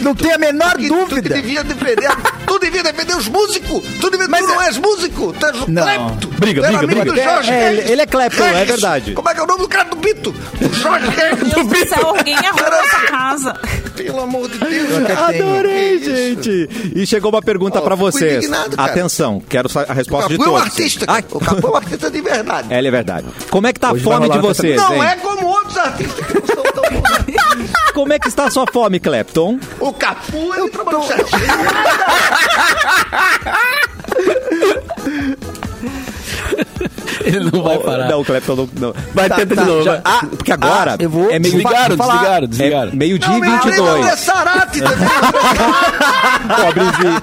[0.00, 1.34] não tenho a menor que, Tu que dúvida.
[1.34, 2.10] devia defender.
[2.52, 3.82] Tu devia defender os músicos.
[4.00, 5.32] Tu, devia, tu não és músico.
[5.32, 5.82] Tu és o Não.
[5.82, 6.28] Clepto.
[6.28, 7.04] Briga, Tu briga, briga.
[7.12, 9.12] do Jorge É, ele- ele é Clepton, é verdade.
[9.12, 10.34] Como é que é o nome do cara do Pito?
[10.60, 11.54] O Jorge Regis.
[11.54, 13.60] Meu Deus do céu, alguém arruma essa casa.
[13.96, 15.10] Pelo amor de Deus.
[15.18, 16.68] Adorei, gente.
[16.94, 18.48] E chegou uma pergunta Ó, pra vocês.
[18.76, 20.62] Atenção, quero a O resposta de Capu é um todos.
[20.72, 21.04] artista.
[21.08, 21.36] Ai, cara.
[21.36, 22.68] O Capu é um artista de verdade.
[22.70, 23.26] Ela é verdade.
[23.50, 25.02] Como é que tá a Hoje vai fome de vocês, Não hein?
[25.10, 27.72] é como outros artistas que não são tão bons.
[27.94, 29.58] Como é que está a sua fome, Clepton?
[29.78, 31.40] O Capu, ele trabalhou certinho.
[37.24, 38.08] Ele não vai parar.
[38.08, 38.68] Não, o Clepton não...
[38.78, 38.94] não.
[39.14, 39.82] Vai, Tá, tenta tá, de novo.
[39.84, 40.00] já-.
[40.04, 42.12] Ah, porque agora Ah, eu vou- é meio Desligaram, falar.
[42.14, 42.90] desligaram, É desligaram.
[42.94, 44.12] meio dia e Não, mas ele não 22.
[44.12, 45.08] é Sarate também.
[46.64, 47.22] Pobrezinho.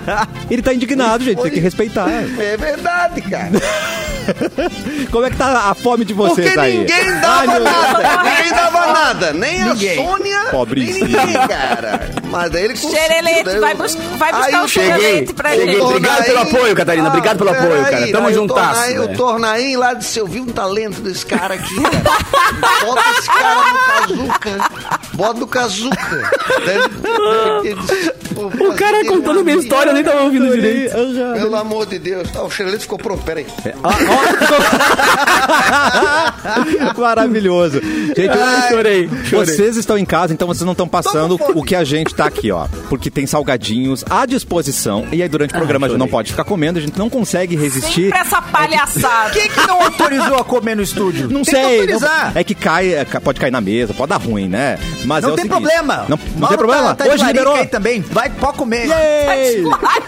[0.49, 1.41] Ele tá indignado, gente.
[1.41, 2.07] Tem que respeitar.
[2.09, 3.51] É verdade, cara.
[5.11, 6.77] Como é que tá a fome de vocês Porque aí?
[6.79, 7.63] ninguém Ai, dava Deus.
[7.63, 8.23] nada.
[8.23, 9.33] Ninguém dava nada.
[9.33, 9.99] Nem Ninguém.
[9.99, 11.07] a Sônia, Pobrezinho.
[11.07, 12.09] nem ninguém, cara.
[12.29, 12.97] Mas daí ele conseguiu.
[12.99, 15.65] Xerelete, vai, bus vai buscar Aí o xerelete pra cheguei.
[15.73, 15.81] gente.
[15.81, 18.11] Obrigado pelo apoio, Catarina, obrigado pelo apoio, peraí, cara.
[18.11, 19.17] Tamo aí o juntasso, Tornaim- O.
[19.17, 22.85] Tornaim lá disse, eu vi um talento desse cara aqui, cara.
[22.85, 25.08] Bota esse cara no Kazuca.
[25.19, 26.31] Bota no Kazuca.
[26.65, 30.21] Daí ele- ele disse, "Pô, O cara contando uma minha vida." história, eu nem tava
[30.23, 30.95] ouvindo direito.
[31.33, 32.29] Pelo amor de Deus.
[32.35, 33.45] Ah, o xerelete ficou pronto, peraí.
[36.97, 37.79] Maravilhoso.
[37.81, 39.55] Gente, Ai, chorei, chorei.
[39.55, 42.51] Vocês estão em casa, então vocês não estão passando o que a gente tá aqui,
[42.51, 42.67] ó.
[42.89, 45.07] Porque tem salgadinhos à disposição.
[45.11, 47.55] E aí, durante o programa, a gente não pode ficar comendo, a gente não consegue
[47.55, 48.05] resistir.
[48.05, 49.29] Sempre essa palhaçada.
[49.31, 51.29] Quem que não autorizou a comer no estúdio?
[51.29, 51.63] Não tem sei.
[51.63, 52.31] Que autorizar.
[52.33, 54.77] não- é que cai, é, ca- pode cair na mesa, pode dar ruim, né?
[55.09, 56.05] Mas Não é tem seguinte, problema.
[56.07, 56.83] Não, não tem problema?
[56.89, 57.55] Tá, tá de Hoje liberou.
[57.55, 58.01] aí também.
[58.11, 58.85] Vai, pode comer.
[58.87, 59.63] Yay!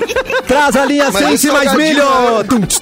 [0.47, 2.03] Traz a linha Mas Sense mais milho!
[2.47, 2.79] tunts.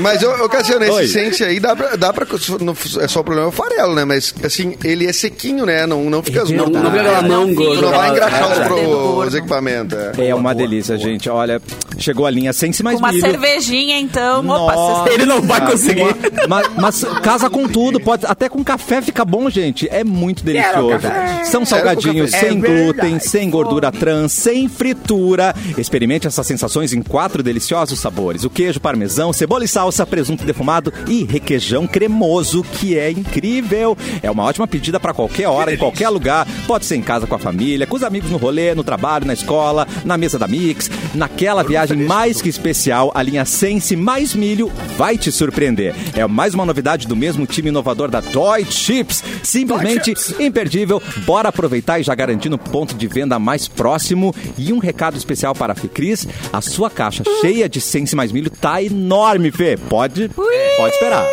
[0.00, 1.04] Mas eu, eu Cassiano, Oi.
[1.04, 2.26] esse sense aí dá pra, dá pra.
[2.60, 4.04] não- É só o problema é o farelo, né?
[4.04, 5.86] Mas assim, ele é sequinho, né?
[5.86, 7.80] Não, não fica Não, não, não mão Tu gorda.
[7.80, 9.98] não vai engraxar os, É, pro- os equipamentos.
[10.18, 10.26] É.
[10.28, 11.30] É uma delícia, gente.
[11.30, 11.62] Olha,
[11.98, 13.22] chegou a linha Sense mais Uma milho.
[13.22, 14.46] cervejinha, então.
[14.46, 16.14] Opa, Ele não vai conseguir.
[16.46, 19.88] Mas, mas casa com tudo, pode até com café fica bom, gente.
[19.90, 21.06] É muito delicioso.
[21.44, 22.48] São salgadinhos café.
[22.48, 25.54] sem É glúten, sem gordura trans, sem fritura.
[25.76, 30.92] Experimente essas sensações em quatro deliciosos sabores: o queijo parmesão, cebola e salsa, presunto defumado
[31.06, 33.96] e requeijão cremoso, que é incrível.
[34.22, 36.46] É uma ótima pedida para qualquer hora, em qualquer lugar.
[36.66, 39.34] Pode ser em casa com a família, com os amigos no rolê, no trabalho, na
[39.34, 44.72] escola, na mesa da Mix, naquela viagem mais que especial, a linha Sense mais milho
[44.96, 45.94] vai te surpreender.
[46.14, 49.22] É mais uma novidade do mesmo time inovador da Dói Chips.
[49.42, 51.02] Simplesmente imperdível.
[51.18, 54.34] Bora aproveitar e já garantir no ponto de venda mais próximo.
[54.58, 58.32] E um recado especial para a Fê Cris: a sua caixa cheia de Sense mais
[58.32, 59.76] milho tá enorme, Fê.
[59.76, 61.26] Pode, pode esperar.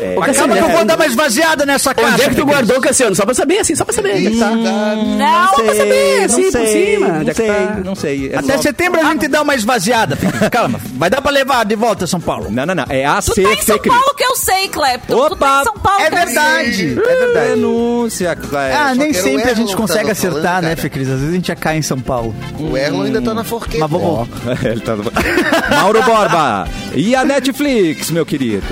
[0.00, 2.12] É, Acaba que eu vou dar uma esvaziada nessa caixa.
[2.14, 3.14] Onde é que tu guardou, Cassiano?
[3.14, 4.26] Só pra saber, assim, só pra saber.
[4.26, 4.50] é que tá.
[4.50, 7.08] Não, Só pra saber, assim, não por cima.
[7.08, 7.80] não sei, tá?
[7.84, 8.30] não sei.
[8.32, 10.16] É Até só- setembro a gente dá uma esvaziada.
[10.50, 12.50] Calma, vai dar pra levar de volta a São Paulo.
[12.50, 12.84] Não, não, não.
[12.88, 13.78] É a Tu C, tá em São.
[13.78, 15.28] Paulo que eu sei, Clepton.
[15.28, 15.60] Tu tá Opa!
[15.60, 16.26] em São Paulo É que eu sei.
[16.26, 17.50] verdade, é verdade.
[17.50, 18.38] Denúncia.
[18.54, 20.80] é, Ah, nem sempre a gente que consegue acertar, falando, né, cara.
[20.82, 21.08] Fê Cris?
[21.08, 22.34] Às vezes a gente já cai em São Paulo.
[22.58, 23.86] O Erlon ainda tá na forqueta.
[23.86, 24.28] Mas vamos...
[24.84, 26.66] Tá- Mauro Borba.
[26.94, 28.66] E a Netflix, meu querido?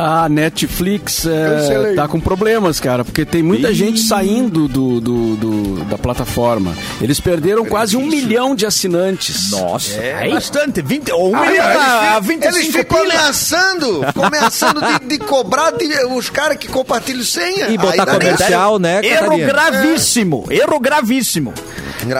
[0.00, 3.74] A Netflix é, tá com problemas, cara, porque tem muita Ih.
[3.74, 6.72] gente saindo do, do- do- da plataforma.
[7.00, 9.50] Eles perderam quase um milhão de assinantes.
[9.50, 9.94] Nossa.
[10.00, 13.14] É bastante, 20, ou um Ah, milhão eles a ficam- 25 Eles ficam pila.
[13.14, 17.68] ameaçando, ameaçando de, de cobrar de- os caras que compartilham senha.
[17.68, 19.46] E botar Aí comercial, né, Erro Catarina?
[19.52, 21.52] gravíssimo, erro gravíssimo.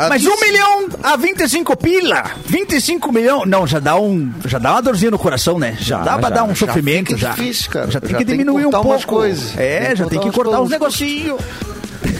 [0.08, 4.82] Mas um milhão a 25 pila, 25 milhões, não, já dá um, já dá uma
[4.82, 5.76] dorzinha no coração, né?
[5.78, 6.34] Já, dá pra já.
[6.36, 7.30] dar um Já sofrimento já.
[7.30, 7.90] difícil, cara.
[7.90, 9.06] Já tem Já que tem que diminuir um cortar pouco.
[9.06, 9.56] coisas.
[9.56, 11.40] É, Tem que já tem que cortar uns negocinhos.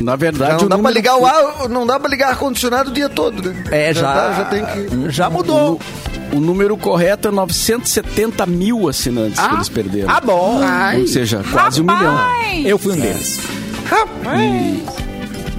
[0.01, 2.29] Na Já verdade, não o dá pra número- ligar o ar, não dá pra ligar
[2.31, 3.65] ar-condicionado o dia todo, né?
[3.71, 5.11] É, já, dá- já tem que.
[5.11, 5.81] já mudou.
[6.33, 10.11] O número correto é 970 mil assinantes que eles perderam.
[10.11, 10.61] Ah, bom.
[11.01, 12.15] Ou seja, quase um milhão.
[12.17, 12.67] Rapaz!
[12.67, 13.41] Eu fui um deles.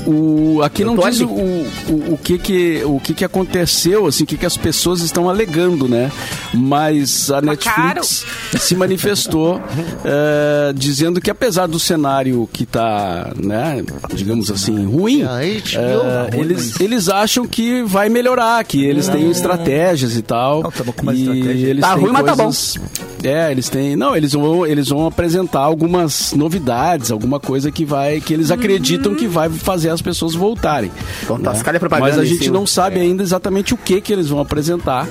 [0.06, 4.24] O, aqui não tô diz o, o, o, que, que, o que, que aconteceu, assim,
[4.24, 6.12] o que, que as pessoas estão alegando, né?
[6.54, 8.26] Mas a Netflix
[8.60, 9.62] se manifestou
[10.06, 13.84] eh, dizendo que apesar do cenário que está, né,
[14.14, 15.34] digamos assim, ruim, tá
[16.32, 20.64] ruim, eles, eles acham que vai melhorar, que eles têm estratégias e tal.
[20.64, 22.44] Não, uma e eles Tá têm ruim, mas tá bom.
[22.46, 22.76] coisas-
[23.24, 23.96] É, eles têm.
[23.96, 28.22] Não, eles vão, eles vão apresentar algumas novidades, alguma coisa que vai.
[28.22, 30.92] que eles acreditam que vai fazer as pessoas voltarem.
[31.24, 31.52] Então né?
[31.52, 35.08] é propaganda Mas a gente não sabe ainda exatamente o que que eles vão apresentar.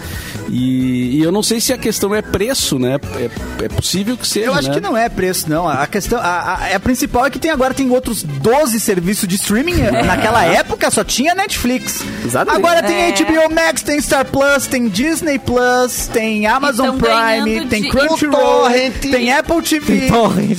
[0.48, 2.98] E, e eu não sei se a questão é preço, né?
[3.16, 4.46] É, é possível que seja.
[4.46, 4.74] Eu acho né?
[4.74, 5.68] que não é preço, não.
[5.68, 9.36] A questão, a, a, a principal é que tem agora tem outros 12 serviços de
[9.36, 9.76] streaming.
[10.06, 12.02] Naquela época só tinha Netflix.
[12.24, 12.64] Exatamente.
[12.64, 13.12] Agora tem É.
[13.12, 19.00] HBO Max, tem Star Plus, tem Disney Plus, tem Amazon Prime, tem de- Crunchyroll, Torrent.
[19.00, 20.08] tem Apple TV.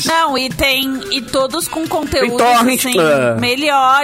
[0.06, 1.00] Não, e tem.
[1.12, 3.38] E todos com conteúdos assim, Clã.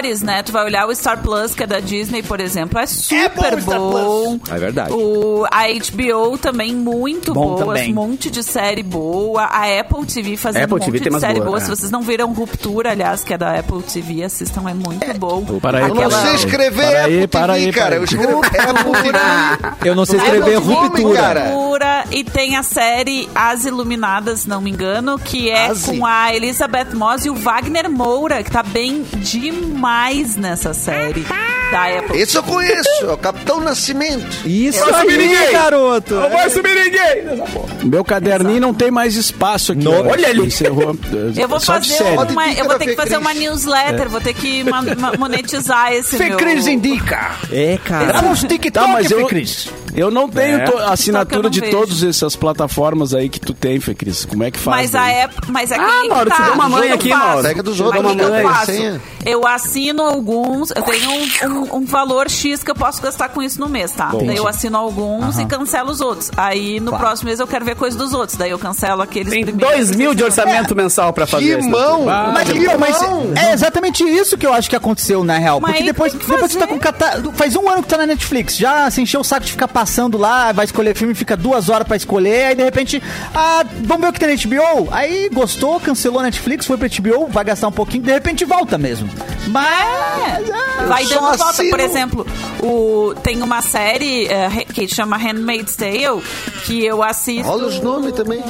[0.06, 0.42] Melhores, né?
[0.42, 3.72] Tu vai olhar o Star Plus, que é da Disney, por exemplo, é super bom
[3.72, 4.38] o Star bom.
[4.50, 4.92] É verdade.
[4.92, 7.90] O, a HBO também muito Bom boa, também.
[7.92, 9.42] um monte de série boa.
[9.44, 11.58] A Apple TV fazendo Apple um monte TV de série boas, boa.
[11.58, 11.60] é.
[11.62, 15.44] Se vocês não viram Ruptura, aliás, que é da Apple TV, assistam, é muito bom.
[15.60, 17.86] Para aí, Eu não Aquela- sei escrever Para aí, Apple para TV, aí, cara.
[17.86, 18.00] para aí.
[18.00, 19.88] Eu escrevo Apple TV.
[19.88, 21.14] Eu não sei escrever ruptura.
[21.20, 21.48] cara.
[21.50, 25.96] Ruptura, e tem a série As Iluminadas, se não me engano, que é Asi.
[25.98, 29.95] com a Elizabeth Moss e o Wagner Moura, que tá bem demais
[30.36, 31.24] nessa série
[31.70, 32.20] da Apple.
[32.20, 34.46] Esse eu conheço, é o Capitão Nascimento.
[34.46, 35.52] Isso Não vai subir aí, ninguém.
[35.52, 36.14] garoto.
[36.14, 37.88] Não vai subir ninguém!
[37.88, 39.86] Meu caderninho não tem mais espaço aqui.
[39.88, 40.06] Ó.
[40.06, 40.46] Olha ali!
[40.46, 40.96] Encerrou.
[41.36, 44.34] Eu vou Só de fazer uma, eu vou ter que fazer uma newsletter, vou ter
[44.34, 46.38] que ma- ma- monetizar esse Fê meu...
[46.38, 47.32] Cris indica.
[47.50, 48.12] É, cara.
[48.20, 49.68] Vamos TikTok, Tá, mas Fê eu, Cris.
[49.96, 50.84] Eu não tenho É.
[50.92, 51.72] assinatura não de vejo.
[51.72, 54.24] todas essas plataformas aí que tu tem, Fê Cris.
[54.24, 54.92] Como é que faz?
[54.92, 56.36] Mas a Apple, mas é que Ah, Mauro, tá.
[56.36, 57.08] te deu uma mãe aqui.
[57.08, 57.42] Mauro.
[57.42, 62.62] Pega dos outros, que que eu assino alguns, eu tenho um, um- um valor X
[62.62, 64.10] que eu posso gastar com isso no mês, tá?
[64.12, 66.30] Daí eu assino alguns e cancelo os outros.
[66.36, 68.36] Aí no próximo mês eu quero ver coisa dos outros.
[68.38, 69.74] Daí eu cancelo aqueles Tem primeiros.
[69.88, 71.68] 2 mil de orçamento mensal pra fazer isso.
[71.68, 72.04] mão!
[72.06, 72.96] Mas, que viu, mas
[73.36, 75.60] é exatamente isso que eu acho que aconteceu, na real.
[75.60, 77.32] Mas Porque depois, depois tu tá com.
[77.32, 78.56] Faz um ano que tá na Netflix.
[78.56, 79.85] Já se encheu o saco de ficar passando
[80.18, 83.02] lá, vai escolher filme, fica duas horas pra escolher, aí de repente,
[83.34, 84.88] ah, vamos ver o que tem na HBO.
[84.92, 88.76] Aí gostou, cancelou a Netflix, foi pra HBO, vai gastar um pouquinho, de repente volta
[88.78, 89.08] mesmo.
[89.48, 90.50] Mas.
[90.50, 91.44] ah, Vai só dando volta.
[91.50, 91.70] assino.
[91.70, 92.26] Por exemplo,
[92.62, 96.22] o, tem uma série re- que chama Handmaid's Tale
[96.64, 97.48] que eu assisto.
[97.50, 98.42] Olha os nomes também.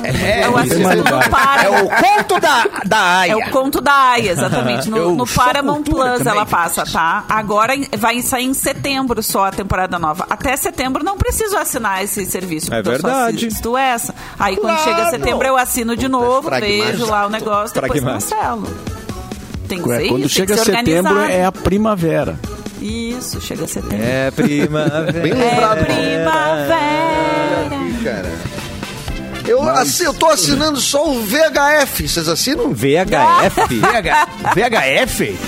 [0.45, 1.77] eu assisto no Paramount.
[1.77, 3.33] É o conto da, da Aya.
[3.33, 4.89] É o conto da Aya, exatamente.
[4.91, 7.25] No, no Paramount Plus também, ela passa, tá?
[7.29, 10.27] Agora vai sair em setembro só a temporada nova.
[10.31, 12.73] Até setembro não preciso assinar esse serviço.
[12.73, 13.47] É eu verdade.
[13.47, 14.15] assisto essa.
[14.39, 18.67] Aí quando chega setembro eu assino de novo, vejo lá o negócio, depois cancelo.
[19.69, 22.39] Tem que ser isso, Quando tem chega que ser setembro é a primavera.
[22.81, 23.99] Isso, chega setembro.
[24.01, 25.13] É primavera.
[25.13, 25.85] Bem É lembrado.
[25.85, 26.77] primavera.
[28.05, 28.33] Cara.
[29.49, 32.09] Eu, assi- eu tô assinando só o VHF.
[32.09, 32.73] Vocês assinam?
[32.73, 33.61] VHF?
[33.79, 35.39] VH, VHF?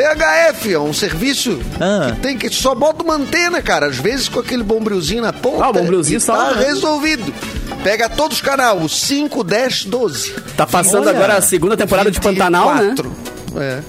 [0.00, 2.12] VHF é um serviço Ah.
[2.12, 3.86] que tem que só bota uma antena, cara.
[3.86, 5.64] Às vezes com aquele bombrilzinho na ponta.
[5.64, 6.66] Ah, o bombrilzinho só, Tá né?
[6.66, 7.32] resolvido.
[7.82, 10.32] Pega todos os canais, o 5, 10, 12.
[10.56, 11.10] Tá passando Olha.
[11.16, 12.82] agora a segunda temporada de Pantanal, né?
[12.90, 13.12] 24.
[13.58, 13.80] É.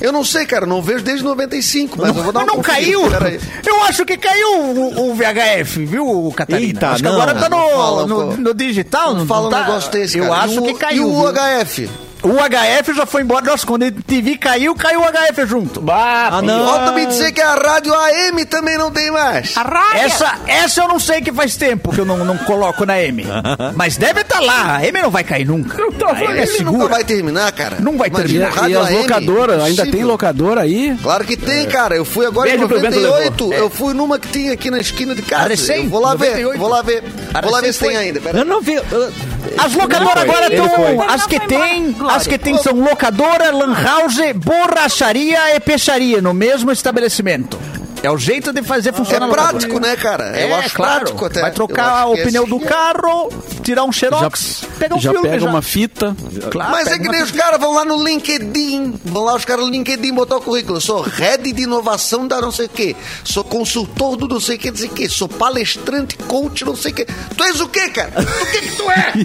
[0.00, 2.62] Eu não sei, cara, não vejo desde 95, mas eu vou dar Mas uma não
[2.62, 3.08] caiu?
[3.08, 3.40] peraí.
[3.66, 6.66] Eu acho que caiu o, o VHF, viu, Catarina?
[6.68, 7.12] Eita, acho que não.
[7.22, 9.12] agora tá no, Não fala, no, no digital.
[9.12, 9.60] Não Não, fala um tá?
[9.60, 10.42] negócio desse, Eu cara.
[10.44, 11.02] acho E o- que caiu.
[11.02, 11.32] E o viu?
[11.32, 11.90] HF?
[12.26, 13.44] O HF já foi embora.
[13.44, 15.84] Nossa, quando a TV caiu, caiu o HF junto.
[15.90, 16.66] Ah, não.
[16.66, 19.56] Volta me dizer que a rádio AM também não tem mais.
[19.56, 20.02] A raia.
[20.06, 23.24] Essa, essa eu não sei que faz tempo que eu não, não coloco na M.
[23.76, 24.76] Mas deve estar lá.
[24.76, 25.76] A M não vai cair nunca.
[25.76, 26.88] A M é Ele nunca segura.
[26.88, 27.76] vai terminar, cara.
[27.80, 28.68] Não vai E, Imagina, terminar.
[28.68, 30.96] e rádio as locadoras, ainda tem locadora aí?
[31.02, 31.94] Claro que tem, cara.
[31.96, 33.52] Eu fui agora Beijo em pro Bento 98.
[33.52, 33.60] É.
[33.60, 35.44] Eu fui numa que tinha aqui na esquina de casa.
[35.44, 36.52] A recém, eu vou lá 98.
[36.52, 37.04] ver, vou lá ver.
[37.42, 38.20] Vou lá ver se tem ainda.
[38.20, 38.74] Pera Eu não vi.
[38.74, 39.12] eu-
[39.58, 41.02] As locadoras agora estão.
[41.08, 41.94] As Não, que tem.
[42.16, 47.58] As que tem são locadora, lan house, borracharia e peixaria no mesmo estabelecimento.
[48.06, 49.50] É o jeito de fazer É funcionar locadora.
[49.58, 50.38] prático, né, cara?
[50.38, 51.00] É, eu acho claro.
[51.00, 51.40] prático até.
[51.40, 52.50] Vai trocar o é pneu assim.
[52.50, 53.32] do carro,
[53.64, 55.28] tirar um Já, xerox, pegar um já filme.
[55.28, 56.16] pega uma fita.
[56.52, 59.64] Claro, Mas é que nem os caras vão lá no LinkedIn, vão lá os caras
[59.64, 60.80] no LinkedIn botar o currículo.
[60.80, 64.58] Sou head de inovação da não sei o quê, sou consultor do não sei o
[64.60, 67.08] que, não sei o quê, sou palestrante, coach, não sei o quê.
[67.36, 68.12] Tu és o quê, cara?
[68.20, 69.12] O que que tu é?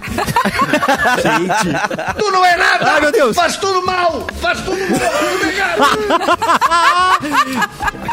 [2.17, 2.93] Tu não é nada!
[2.93, 3.35] Ai, meu Deus.
[3.35, 4.25] Faz tudo mal!
[4.41, 5.01] Faz tudo mal!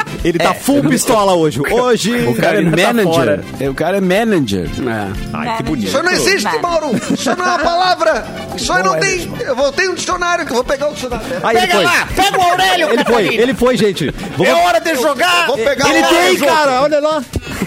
[0.28, 1.60] Ele tá full pistola hoje.
[1.60, 2.26] Hoje.
[2.26, 3.04] O cara é tá manager.
[3.14, 3.44] fora.
[3.60, 4.66] É, o cara é manager.
[4.66, 5.12] É.
[5.32, 5.88] Ai, que bonito.
[5.88, 6.58] Isso não existe.
[6.60, 6.90] Mauro!
[7.12, 8.26] Isso não é uma palavra!
[8.56, 9.32] Isso aí Não não, é tem.
[9.40, 11.26] Eu vou ter um dicionário que eu vou pegar o dicionário.
[11.42, 11.84] Aí ele Pega foi.
[11.84, 14.08] lá, pega o Aurélio, Ele foi, ele foi, gente.
[14.08, 15.46] É Vamos- hora de jogar.
[15.46, 17.22] vou pegar Ele o tem, cara, olha lá.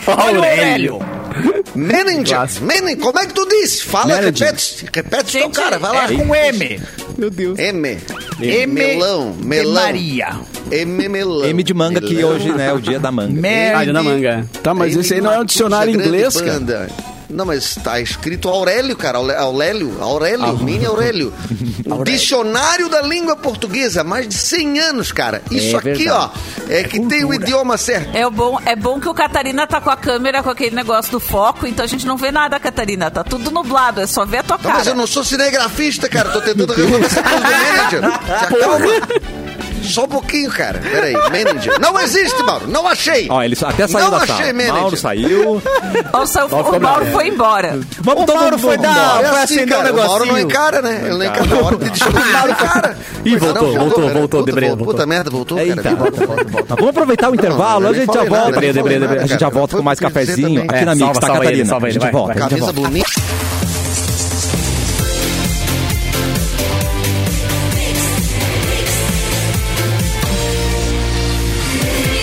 [0.08, 1.00] Olha o Aurélio.
[1.76, 2.38] Manager!
[2.62, 2.98] Manager!
[3.00, 3.84] Como é que tu disse?
[3.84, 4.48] Fala, Manager.
[4.48, 4.86] repete.
[4.94, 6.04] Repete teu Gente, cara, vai lá.
[6.06, 6.82] É com M.
[7.18, 7.58] Meu Deus.
[7.58, 7.98] M.
[8.42, 9.74] M Melão, de melão.
[9.84, 10.30] Maria.
[10.72, 11.46] M melão.
[11.46, 12.32] M de manga, que Melão.
[12.36, 13.40] hoje né, é o dia da manga.
[13.42, 13.90] Merda.
[13.90, 14.46] Ah, na manga.
[14.64, 16.54] Tá, mas M esse aí não é um dicionário inglês, cara.
[16.54, 16.90] banda.
[17.30, 19.18] Não, mas tá escrito Aurélio, cara.
[19.18, 21.34] Auré- Aurélio, Aurélio, mini Aurélio.
[21.92, 25.42] Um Dicionário da língua portuguesa, há mais de 100 anos, cara.
[25.52, 26.10] Isso É aqui, verdade.
[26.10, 26.30] ó,
[26.70, 28.16] é que tem o idioma certo.
[28.16, 31.20] É bom, é bom que o Catarina tá com a câmera, com aquele negócio do
[31.20, 33.10] foco, então a gente não vê nada, Catarina.
[33.12, 34.90] Tá tudo nublado, é só ver a tua Não, mas cara.
[34.92, 36.30] eu não sou cinegrafista, cara.
[36.30, 38.02] Tô tentando resolver essa coisa do manager.
[38.40, 38.86] Se acalma.
[39.84, 40.80] Só um pouquinho, cara.
[40.80, 41.80] Peraí, manager.
[41.80, 42.68] Não existe, Mauro.
[42.68, 43.28] Não achei.
[43.30, 44.54] Ó, ele até saiu Não da achei sala.
[44.54, 44.74] manager.
[44.74, 45.62] Mauro saiu.
[46.14, 47.80] Nossa, o, o Mauro foi embora.
[48.02, 48.94] Vamos O Mauro foi embora.
[48.94, 49.94] dar- É assim, acender um cara.
[49.94, 50.48] O Mauro não negocinho.
[50.50, 51.02] encara, né?
[51.06, 51.78] Ele não encara.
[51.78, 52.98] De discutir, ele não encara.
[53.26, 55.82] Ih, Pois voltou, não, voltou, voltou, Puta, Debré, Puta merda, voltou, Eita.
[55.82, 55.96] cara.
[55.96, 56.76] Volta, volta, volta.
[56.76, 58.54] Vamos aproveitar o intervalo, Não, a gente já volta.
[58.54, 61.20] falei nada, A gente já volta com mais Foi cafezinho aqui na É, Mix, salva,
[61.20, 61.76] tá, Catarina?
[61.78, 63.10] A gente volta, a gente Camisa bonita.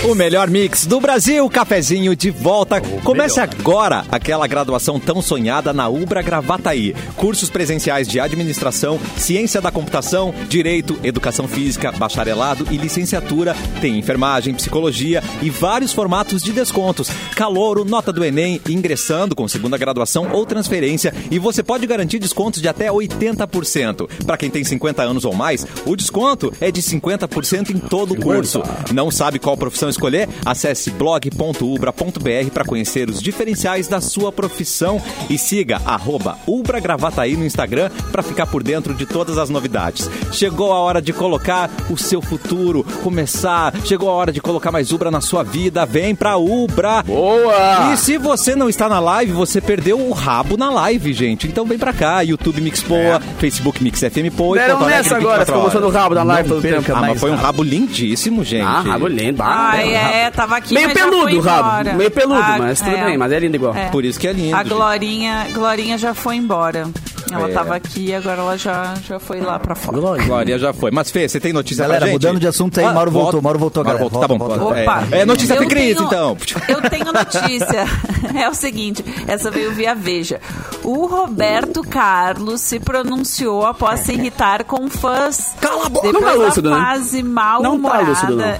[0.08, 2.80] O melhor mix do Brasil, cafezinho de volta.
[3.04, 6.96] Comece agora aquela graduação tão sonhada na Ubra Gravataí.
[7.14, 13.54] Cursos presenciais de administração, ciência da computação, direito, educação física, bacharelado e licenciatura.
[13.82, 17.10] Tem enfermagem, psicologia e vários formatos de descontos.
[17.36, 21.12] Calouro, nota do Enem, ingressando com segunda graduação ou transferência.
[21.30, 24.08] E você pode garantir descontos de até 80%.
[24.24, 28.18] Para quem tem 50 anos ou mais, o desconto é de 50% em todo o
[28.18, 28.62] curso.
[28.90, 29.97] Não sabe qual profissão escolher?
[30.44, 37.44] Acesse blog.ubra.br para conhecer os diferenciais da sua profissão e siga arroba Ubra Gravataí no
[37.44, 40.08] Instagram para ficar por dentro de todas as novidades.
[40.32, 43.74] Chegou a hora de colocar o seu futuro, começar.
[43.84, 45.84] Chegou a hora de colocar mais Ubra na sua vida.
[45.84, 47.02] Vem pra Ubra!
[47.02, 47.92] Boa!
[47.92, 51.46] E se você não está na live, você perdeu o rabo na live, gente.
[51.46, 55.44] Então vem pra cá, YouTube Mix Poa, Facebook Mix FM Poa e Deram nessa agora,
[55.44, 56.92] 24 ficou mostrando o rabo da live todo o tempo.
[56.94, 58.64] Ah, mas foi um rabo lindíssimo, gente.
[58.64, 59.42] Ah, rabo lindo.
[59.42, 61.92] Ah, É, tava aqui, Meio peludo o rabo, embora.
[61.94, 63.04] meio peludo, Ah, mas tudo é.
[63.06, 63.74] bem, mas é lindo igual.
[63.74, 63.88] É.
[63.88, 64.54] Por isso que é lindo.
[64.56, 64.68] A gente.
[64.74, 66.88] Glorinha, Glorinha já foi embora.
[67.30, 67.52] Ela É.
[67.52, 69.98] tava aqui, agora ela já, já foi lá pra fora.
[70.00, 70.90] Glória já foi.
[70.90, 72.14] Mas, Fê, você tem notícia Galera, pra gente?
[72.14, 74.10] mudando de assunto aí, Mauro voltou, Mauro voltou, Mauro galera.
[74.10, 74.38] voltou, tá bom.
[74.38, 74.80] Volta, volta.
[74.80, 75.14] Opa!
[75.14, 76.36] É, é notícia Eu de Cris, tenho- então.
[76.68, 77.86] Eu tenho notícia.
[78.34, 80.40] É o seguinte, essa veio via Veja.
[80.84, 85.54] O Roberto Carlos se pronunciou após se irritar com fãs.
[85.60, 86.06] Cala a boca!
[86.06, 86.76] Depois Não tá lúcido, né?
[86.76, 88.04] fase Não mal-humorada.
[88.04, 88.58] tá lúcido, não.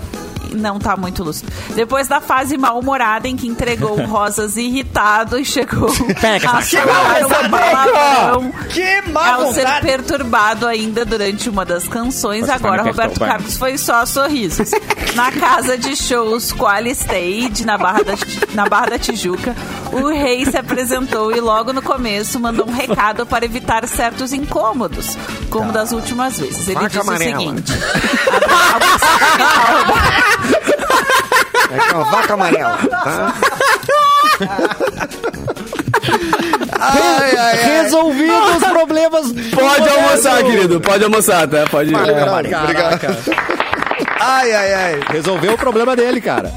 [0.55, 1.51] Não tá muito lúcido.
[1.75, 5.89] Depois da fase mal-humorada em que entregou rosas irritado e chegou
[6.21, 8.53] Pega a falar um palavrão.
[8.69, 13.29] Que ao ser perturbado ainda durante uma das canções, Você agora manifestou, Roberto.
[13.29, 14.71] Carlos foi só sorrisos.
[15.15, 18.15] na casa de shows Quali Stage, na Barra, da,
[18.55, 19.55] na Barra da Tijuca,
[19.93, 25.17] o rei se apresentou e logo no começo mandou um recado para evitar certos incômodos,
[25.51, 26.69] como das últimas vezes.
[26.69, 27.37] Ele Vaca disse amarela.
[27.37, 27.73] o seguinte...
[31.71, 32.79] É uma vaca amarela.
[32.89, 33.35] Tá?
[36.81, 37.83] ai, ai, ai.
[37.83, 39.33] Resolvido os problemas.
[39.55, 40.81] Pode almoçar, querido.
[40.81, 41.67] Pode almoçar, tá?
[41.71, 41.93] Pode.
[41.93, 43.11] Tá liberado, Caraca.
[43.11, 43.59] Obrigado.
[44.21, 45.01] Ai, ai, ai.
[45.11, 46.53] Resolveu o problema dele, cara.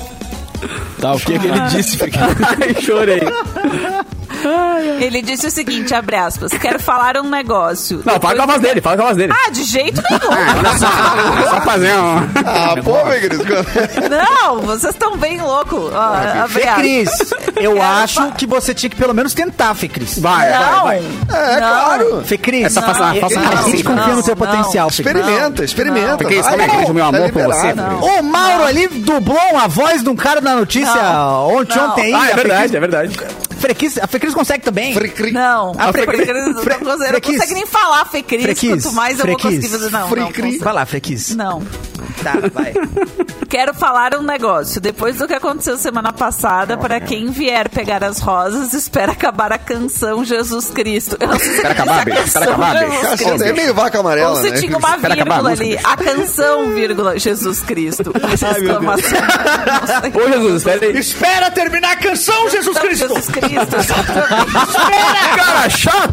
[1.00, 1.98] Tá, o que, que ele disse?
[2.06, 3.22] Ai, chorei.
[5.00, 8.02] Ele disse o seguinte, abre aspas, quero falar um negócio.
[8.06, 9.34] Não, fala com a voz dele, fala com a voz dele.
[9.36, 10.32] Ah, de jeito nenhum.
[10.32, 12.18] Olha só, só fazer um...
[12.46, 13.40] Ah, pô, Megris.
[14.10, 15.92] Não, vocês estão bem loucos.
[15.94, 15.98] Ó,
[16.44, 16.82] abre Fê aspas.
[16.82, 20.20] Cris, eu Quero acho fa- que você tinha que pelo menos tentar, Fê Cris.
[20.20, 21.48] Vai, Não, vai, vai.
[21.56, 21.68] É, Não.
[21.70, 22.22] claro.
[22.26, 24.46] Fê Cris, Essa faça- a- faça- a gente não, confia no seu não.
[24.46, 25.16] potencial, Fê Cris.
[25.16, 26.18] Experimenta, experimenta.
[26.18, 27.74] Porque isso Vai, também, não, o meu tá amor por você.
[27.74, 28.00] Não.
[28.00, 31.56] O Mauro ali dublou a voz de um cara na notícia Não.
[31.56, 31.90] ontem, Não.
[31.92, 32.14] ontem.
[32.16, 33.20] Ah, é Fê verdade, Cris- é verdade.
[33.76, 34.94] Cris- a Fê Cris consegue também.
[35.34, 37.52] Não, A a Fre- Frecris Fre- não consegue, não Frecris.
[37.52, 39.56] nem falar Fecris, Frequis, quanto mais eu vou Frequis.
[39.60, 39.90] conseguir fazer.
[39.92, 40.46] Não, não, Frecris.
[40.46, 40.64] consigo.
[40.64, 41.36] Vai lá, Fê Cris.
[41.36, 41.62] não.
[42.24, 42.74] Tá, vai.
[43.50, 44.80] Quero falar um negócio.
[44.80, 49.58] Depois do que aconteceu semana passada, para quem vier pegar as rosas, espera acabar a
[49.58, 51.18] canção Jesus Cristo.
[51.20, 53.98] Eu não sei se Espera acabar, a Bê, espera canção acabar, você é meio vaca
[53.98, 54.58] Ou amarela, se né?
[54.58, 55.66] tinha uma Espera acabar vírgula música.
[55.66, 55.80] ali.
[55.84, 58.14] A canção, vírgula, Jesus Cristo.
[58.34, 59.20] Exclamação.
[59.22, 60.22] Não sei.
[60.22, 60.98] Ô, Jesus, espera aí.
[60.98, 63.08] Espera terminar a canção, Jesus Cristo!
[63.08, 63.76] Jesus Cristo.
[63.78, 64.52] exatamente.
[65.36, 66.12] Cara, chato!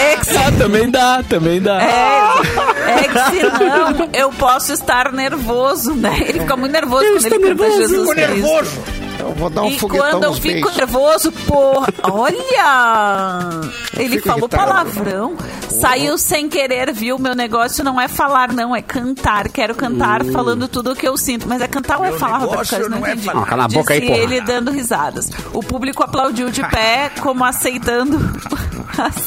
[0.00, 1.80] É que se Ah, também dá, também dá.
[1.82, 6.16] É, é que senão eu posso estar nervoso, né?
[6.26, 9.08] Ele fica muito nervoso quando ele canta Jesus Cristo.
[9.18, 10.76] Eu vou dar um E foguetão quando eu fico beijos.
[10.76, 13.60] nervoso, porra, olha!
[13.96, 14.48] Ele falou irritado.
[14.48, 15.36] palavrão.
[15.68, 17.18] Saiu sem querer, viu?
[17.18, 19.48] Meu negócio não é falar, não, é cantar.
[19.48, 21.48] Quero cantar falando tudo o que eu sinto.
[21.48, 22.88] Mas é cantar ou é falar, Roberto Carlos?
[22.90, 23.24] Não entendi.
[23.24, 23.44] falar.
[23.46, 24.22] Cala a boca aí, Disse porra.
[24.24, 25.30] ele dando risadas.
[25.52, 28.18] O público aplaudiu de pé, como aceitando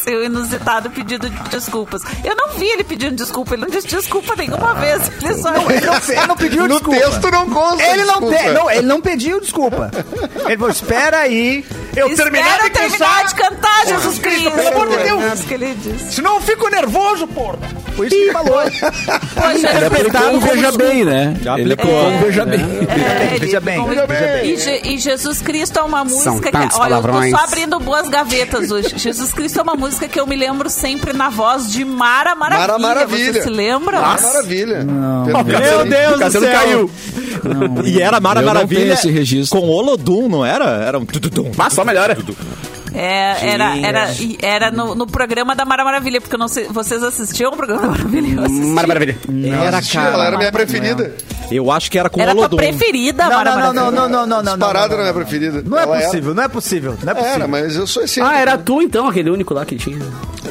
[0.03, 2.01] seu inusitado pedido de desculpas.
[2.23, 5.01] Eu não vi ele pedindo desculpa, ele não disse desculpa nenhuma vez.
[5.21, 5.49] Ele só...
[6.11, 6.99] Ele não pediu No desculpa.
[6.99, 7.83] texto não consta.
[7.83, 9.91] Ele não, te- não, ele não pediu desculpa.
[10.45, 11.65] Ele falou, espera aí.
[11.95, 14.71] Eu terminar de terminar de cantar, Jesus Cristo, Cristo.
[14.71, 15.33] pelo amor de É Deus.
[15.33, 16.13] isso que ele disse.
[16.15, 17.57] Senão eu fico nervoso, porra.
[17.95, 18.61] Foi isso que ele falou.
[18.61, 21.35] Poxa, Ele aplicou um veja bem, né?
[21.41, 22.07] Já Ele aplicou.
[22.07, 22.59] um veja bem.
[22.61, 24.51] É, ele- Veja bem, como- veja bem.
[24.53, 26.77] E, Je- Jesus Cristo é uma música que.
[26.77, 28.93] Olha, eu tô só abrindo boas gavetas hoje.
[28.97, 32.67] Jesus Cristo é uma música que eu me lembro sempre na voz de Mara Maravilha.
[32.67, 33.33] Mara Maravilha.
[33.33, 33.99] Você se lembra?
[33.99, 34.83] Ah, maravilha.
[34.83, 35.85] Meu Perfeito.
[35.85, 36.55] Deus do Cassiano céu.
[36.59, 36.91] caiu.
[37.85, 39.59] E era Mara Eu não Maravilha esse registro.
[39.61, 40.65] com Olodum, não era?
[40.65, 41.51] Era um tududum.
[41.55, 42.17] Mas só melhora.
[42.93, 44.07] É, era era,
[44.41, 46.65] era no, no programa da Mara Maravilha, porque eu não sei.
[46.65, 48.41] Vocês assistiam o programa da Maravilha?
[48.41, 48.65] Assisti.
[48.65, 49.17] Maravilha.
[49.63, 51.15] Era, Assistia, ela era minha preferida.
[51.51, 52.57] Eu acho que era com Era tua Olodum.
[52.57, 53.91] preferida, Não, Mara não, não, Maravilha.
[53.91, 54.53] não, não, não, não, não.
[54.53, 55.21] Disparada não, era minha não.
[55.21, 55.63] preferida.
[55.65, 57.47] Não é Ela possível, não é possível, não é Era, possível.
[57.47, 58.21] mas eu sou esse.
[58.21, 59.99] Ah, era tu então, aquele único lá que tinha.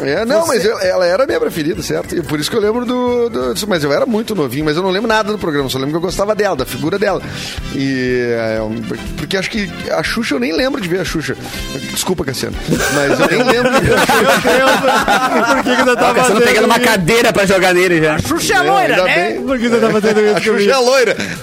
[0.02, 2.14] É, não, mas eu- ela era a minha preferida, certo?
[2.16, 4.76] E por isso que eu lembro do, do- disso, Mas eu era muito novinho, mas
[4.76, 7.20] eu não lembro nada do programa, só lembro que eu gostava dela, da figura dela.
[7.74, 8.30] E.
[8.32, 8.58] é,
[9.16, 11.36] porque acho que a Xuxa, eu nem lembro de ver a Xuxa.
[11.92, 12.56] Desculpa, Cassiano.
[12.94, 14.40] Mas eu nem lembro de ver a Xuxa.
[15.54, 18.18] Por que, que você tá Você não pegando uma cadeira pra jogar nele já.
[18.18, 19.14] Xuxa é É, loira, né?
[19.32, 19.42] bem.
[19.42, 20.89] Por que você tá fazendo isso A Xuxa é loira.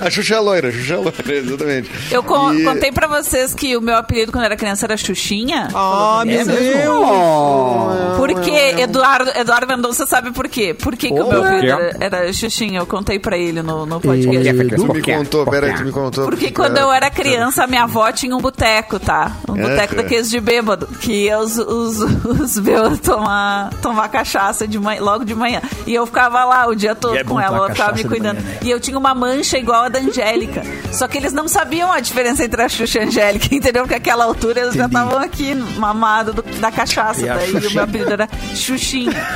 [0.01, 1.89] A Xuxa é loira, a Xuxa é loira, exatamente.
[2.11, 4.97] Eu con- E- contei pra vocês que o meu apelido quando eu era criança era
[4.97, 5.67] Xuxinha.
[5.73, 8.17] Ah, meu Deus.
[8.17, 10.73] Porque Eduardo, Eduardo Mendonça sabe por quê?
[10.73, 12.79] Por que, que o meu apelido era, era Xuxinha?
[12.79, 14.53] Eu contei pra ele no, no podcast.
[14.75, 16.25] Tu me contou, peraí, tu me contou.
[16.25, 19.37] Porque quando eu era criança, a minha avó tinha um boteco, tá?
[19.47, 20.03] Um É, boteco cara.
[20.03, 20.87] daqueles de bêbado.
[20.99, 25.61] Que ia os, os, os bêbados tomar, tomar cachaça de manhã, logo de manhã.
[25.85, 28.37] E eu ficava lá o dia todo E é com ela, ela ficava me cuidando.
[28.41, 28.59] manhã, né?
[28.63, 30.61] E eu tinha uma mancha igual a da Angélica.
[30.91, 33.83] Só que eles não sabiam a diferença entre a Xuxa e a Angélica, entendeu?
[33.83, 37.21] Porque aquela altura eles já estavam aqui, mamados do- da cachaça.
[37.21, 39.11] E Daí o meu apelido era Xuxinha.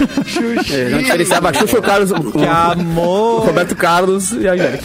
[0.72, 3.46] É, Não diferenciava a Xuxa, o Carlos, o, Que o amor.
[3.46, 4.84] Roberto Carlos e a Angélica.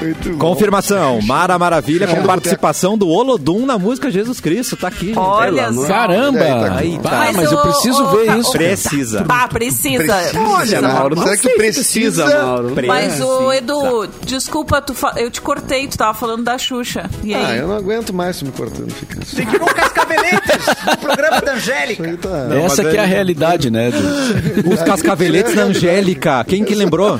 [0.00, 0.38] Muito bom.
[0.38, 1.20] Confirmação.
[1.22, 4.76] Mara Maravilha com participação do Olodum na música Jesus Cristo.
[4.76, 5.06] Tá aqui.
[5.08, 5.18] gente.
[5.18, 5.86] Olha amor.
[5.86, 5.92] só.
[5.92, 6.76] Caramba!
[6.76, 8.52] Aí tá mas eu o- preciso o- ver o- isso.
[8.52, 9.24] Precisa.
[9.28, 10.14] Ah, precisa.
[10.36, 12.26] Olha, Precisa, Mauro, será que tu precisa?
[12.44, 12.74] Mauro.
[12.86, 17.08] Mas o Edu, desculpa, tu fa- eu te cortei, tu tava falando da Xuxa.
[17.22, 17.44] E aí?
[17.44, 18.90] Ah, eu não aguento mais tu me cortando.
[18.92, 19.36] Fica assim.
[19.36, 22.16] Tem que ir com Cascaveletes, no programa da Angélica.
[22.18, 22.28] Tá.
[22.64, 23.90] Essa mas que é a ele- realidade, né?
[23.90, 26.44] do- Os cascaveletes da Angélica.
[26.46, 27.18] Quem que lembrou?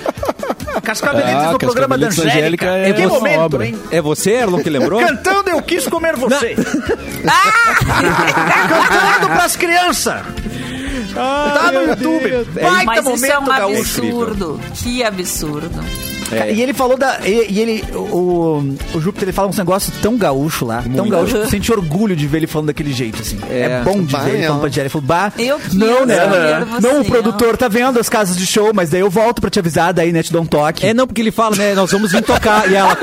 [0.83, 2.31] Cascaveletes Ah, no programa da Angélica.
[2.37, 3.67] Angélica é que momento, obra.
[3.67, 3.79] hein?
[3.91, 5.01] É você, Erlon, que lembrou?
[5.01, 6.55] Cantando Eu Quis Comer Você.
[7.27, 7.75] Ah!
[8.69, 10.21] Cantando pras crianças.
[11.15, 12.45] Tá no YouTube.
[12.61, 13.79] Baita Mas isso é um momento gaúcho.
[14.03, 14.61] absurdo.
[14.75, 15.71] Que absurdo.
[16.39, 17.19] Cara, E ele falou da.
[17.25, 17.85] E, e ele.
[17.95, 20.83] O, o Júpiter ele fala uns negócios tão gaúcho lá.
[20.95, 23.39] Tão gaúcho que sente orgulho de ver ele falando daquele jeito, assim.
[23.51, 23.83] É, É.
[23.83, 24.81] bom de Bah, ver ele é, falando pra Jerry.
[24.85, 26.15] Ele falou, bah, Eu não, né?
[26.17, 29.41] ver você, não, o produtor tá vendo as casas de show, mas daí eu volto
[29.41, 30.87] pra te avisar, daí, né, te dou um toque.
[30.87, 31.75] É, não, porque ele fala, né?
[31.75, 32.71] Nós vamos vir tocar.
[32.71, 32.97] E ela.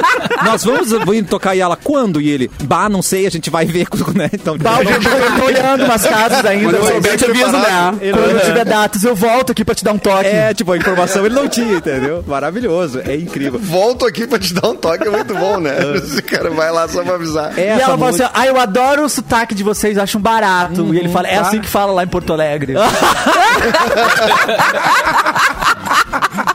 [0.43, 1.55] Nós vamos vir tocar.
[1.55, 2.19] E ela, quando?
[2.21, 4.29] E ele, bah, não sei, a gente vai ver, né?
[4.33, 6.63] Então, Bah, eu tô, eu tô olhando umas casas ainda.
[6.65, 8.11] Quando eu mas souber, eu te aviso, né?
[8.11, 10.27] Quando eu tiver datas, eu volto aqui pra te dar um toque.
[10.27, 12.23] É, tipo, a informação ele não tinha, entendeu?
[12.27, 13.59] Maravilhoso, é incrível.
[13.63, 15.71] Volto aqui pra te dar um toque, é muito bom, né?
[15.95, 17.57] Esse cara vai lá só pra avisar.
[17.57, 20.93] É E ela fala assim, ah, eu adoro o sotaque de vocês, acho um barato.
[20.93, 22.73] e ele fala, é assim que fala lá em Porto Alegre.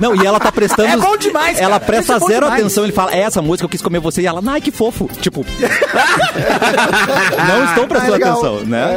[0.01, 0.89] Não, e ela tá prestando.
[0.89, 1.85] É bom demais, Ela cara.
[1.85, 2.61] presta é zero demais.
[2.61, 2.85] atenção.
[2.85, 4.23] Ele fala, é essa música, eu quis comer você.
[4.23, 5.09] E ela, ai, que fofo.
[5.21, 5.45] Tipo.
[7.49, 8.97] não estão prestando Ah, atenção, né?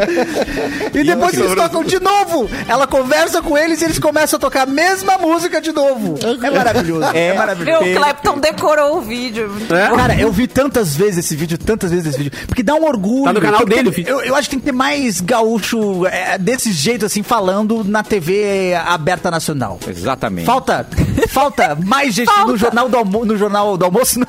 [0.93, 2.49] E depois eles tocam de novo.
[2.67, 6.15] Ela conversa com eles e eles começam a tocar a mesma música de novo.
[6.43, 7.05] É maravilhoso.
[7.13, 7.81] É, maravilhoso.
[7.83, 9.49] Meu, o Clapton decorou o vídeo.
[9.67, 12.31] Cara, eu vi tantas vezes esse vídeo, tantas vezes esse vídeo.
[12.47, 13.23] Porque dá um orgulho.
[13.25, 14.05] Tá no canal Porque dele.
[14.07, 18.03] Eu, eu acho que tem que ter mais gaúcho é, desse jeito, assim, falando na
[18.03, 19.79] TV aberta nacional.
[19.87, 20.45] Exatamente.
[20.49, 20.83] Falta,
[21.29, 22.51] falta mais gente Falta.
[22.51, 24.25] no jornal do almoço, no jornal do almoço, no,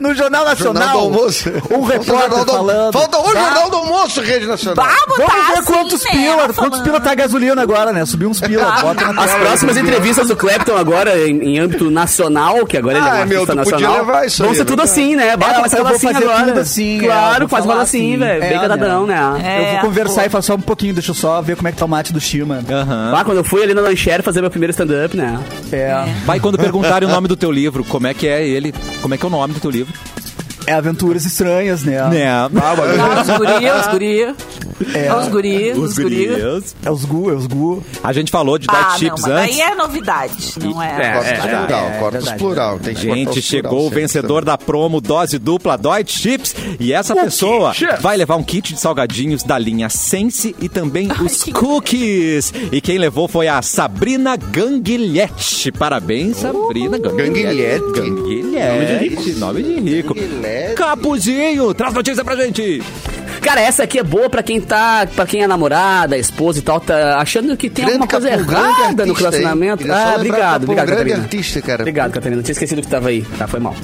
[0.00, 0.82] no jornal nacional.
[0.82, 1.50] Jornal do almoço.
[1.70, 2.92] Um repórter do- falando.
[2.92, 4.84] Falta o Bah, Jornal do Almoço, Rede Nacional.
[4.84, 6.10] Vamos Vamos tá ver assim, quantos né?
[6.10, 8.04] pila, quantos pila tá a gasolina agora, né?
[8.04, 8.82] Subiu uns pila, Tá.
[8.82, 9.44] bota na As tela.
[9.46, 13.26] próximas entrevistas do Clapton agora, em, em âmbito nacional, que agora ele é um Ah,
[13.26, 14.64] meu, artista nacional, vão ser né?
[14.64, 15.36] tudo assim, né?
[15.36, 16.44] Bota É, mais eu vou assim fazer agora.
[16.46, 18.18] tudo assim, é, Claro, faz mais assim, assim.
[18.18, 18.42] velho.
[18.44, 19.40] É, Bem catadão, né?
[19.44, 20.26] É, eu vou conversar pô.
[20.26, 22.12] e falar só um pouquinho, deixa eu só ver como é que tá o mate
[22.12, 22.60] do Chima.
[22.68, 23.12] Aham.
[23.12, 25.38] Lá quando eu fui ali na Lancher fazer meu primeiro stand-up, né?
[25.72, 25.92] É.
[26.24, 28.74] Vai quando perguntarem o nome do teu livro, como é que é ele?
[29.00, 29.92] Como é que é o nome do teu livro?
[30.66, 32.08] É aventuras estranhas, né?
[32.08, 32.26] Né?
[32.28, 32.48] Ah,
[33.20, 34.34] os guri, os guri.
[34.94, 35.14] É.
[35.14, 36.26] Os guri, os, guri.
[36.26, 36.74] gurias.
[36.84, 37.82] É os gu, é os gu.
[38.02, 39.56] A gente falou de Ah, Diet não, Chips mas antes.
[39.58, 41.12] daí é novidade, não é?
[41.12, 42.38] Corpus É, é, plural, é, corpus verdade.
[42.38, 42.78] plural.
[42.80, 46.54] Tem que Gente, os chegou plural o vencedor da promo Dose Dupla Deutsche Chips.
[46.80, 51.42] E essa pessoa vai levar um kit de salgadinhos da linha Sense e também os
[51.44, 52.52] que cookies.
[52.72, 55.70] E quem levou foi a Sabrina Ganguilhete.
[55.72, 57.84] Parabéns, Sabrina Ganguilhete.
[57.94, 59.32] Ganguilhete.
[59.38, 60.14] Nome de rico.
[60.52, 60.74] Ganguilhete.
[60.74, 62.82] Capuzinho, traz notícia pra gente.
[63.40, 66.78] Cara, essa aqui é boa pra quem tá, para quem é namorada, esposa e tal,
[66.78, 69.92] tá achando que tem Grande alguma coisa Capu, errada artista, no relacionamento.
[69.92, 71.22] Ah, obrigado, Capu, obrigado, grande Catarina.
[71.24, 71.82] artista, cara.
[71.82, 72.42] Obrigado, Catarina.
[72.42, 73.22] Tinha esquecido que tava aí.
[73.36, 73.74] Tá, foi mal.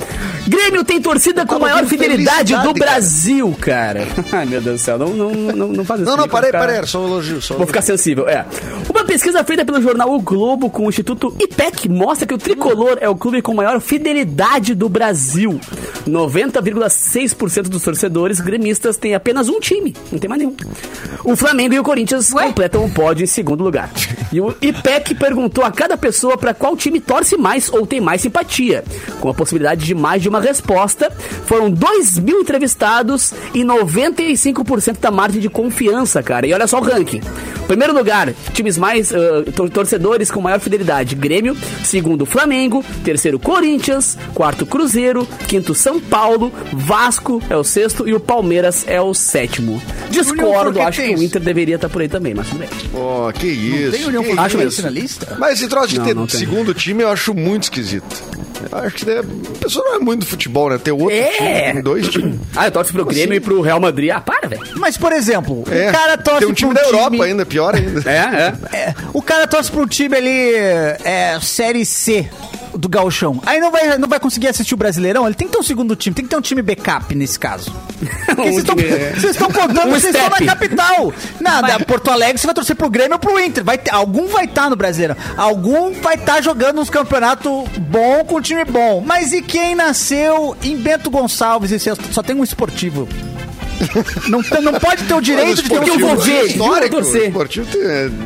[0.47, 2.79] Grêmio tem torcida com maior fidelidade do.
[2.79, 4.07] Brasil, cara.
[4.31, 4.99] Ai, meu Deus do céu.
[4.99, 6.11] Não, não, não, não faz isso.
[6.11, 6.77] Não, não, parei, parei.
[6.77, 7.43] Era só um elogio.
[7.43, 8.47] Só um Vou ficar sensível, é.
[8.89, 12.99] Uma pesquisa feita pelo jornal O Globo com o Instituto IPEC mostra que o tricolor
[13.01, 15.61] é o clube com maior fidelidade do Brasil.
[16.07, 20.55] 90,6% dos torcedores gremistas têm apenas um time, não tem mais nenhum.
[21.25, 22.47] O Flamengo e o Corinthians Ué?
[22.47, 23.91] completam o pódio em segundo lugar.
[24.33, 28.21] E o IPEC perguntou a cada pessoa para qual time torce mais ou tem mais
[28.23, 28.85] simpatia.
[29.21, 31.11] Com a possibilidade de mais de uma resposta,
[31.47, 36.47] foram 2 mil entrevistados e 95% da margem de confiança, cara.
[36.47, 37.21] E olha só o ranking.
[37.67, 39.13] Primeiro lugar, times mais
[39.55, 41.57] tor- torcedores com maior fidelidade: Grêmio.
[41.85, 42.85] Segundo, Flamengo.
[43.05, 44.17] Terceiro, Corinthians.
[44.35, 45.27] Quarto, Cruzeiro.
[45.47, 46.53] Quinto, São Paulo.
[46.73, 49.81] Vasco é o sexto e o Palmeiras é o sétimo.
[50.11, 51.23] Discordo, acho que o.
[51.23, 52.69] Inter deveria estar por aí também, mas tudo bem.
[52.91, 53.91] Pô, que isso.
[53.93, 54.83] Tem União que Fluminense isso.
[54.83, 55.37] na lista?
[55.39, 58.23] Mas esse troço de Não, ter não segundo time eu acho muito esquisito.
[58.71, 60.79] Eu acho que né, a pessoa não é muito do futebol, né?
[60.79, 61.31] Ter outro É.
[61.31, 62.41] time, tem dois times.
[62.57, 64.11] Ah, eu torço pro Grêmio e pro Real Madrid.
[64.11, 64.63] Ah, para, velho.
[64.77, 67.75] Mas, por exemplo, É, o cara torce tem um time pra da Europa ainda, pior
[67.75, 68.03] ainda.
[68.11, 68.77] É, é.
[68.91, 72.29] É, o cara torce pro time ali, é, Série C
[72.79, 73.43] do Gauchão.
[73.45, 75.97] Aí não vai, não vai conseguir assistir o Brasileirão, ele tem que ter um segundo
[75.97, 77.73] time, tem que ter um time backup nesse caso.
[78.37, 79.53] Vocês estão- é.
[79.53, 81.13] contando, vocês estão na capital.
[81.41, 83.65] Nada, Porto Alegre você vai torcer pro Grêmio ou pro Inter.
[83.65, 85.17] Vai ter, algum vai estar no Brasileirão.
[85.37, 89.03] Algum vai estar jogando uns campeonatos bom com um time bom.
[89.05, 91.79] Mas e quem nasceu em Bento Gonçalves e
[92.13, 93.09] só tem um esportivo?
[94.29, 96.59] Não, não pode ter o direito de ter um eu vou segundo ver, time.
[96.59, 97.33] eu vou torcer.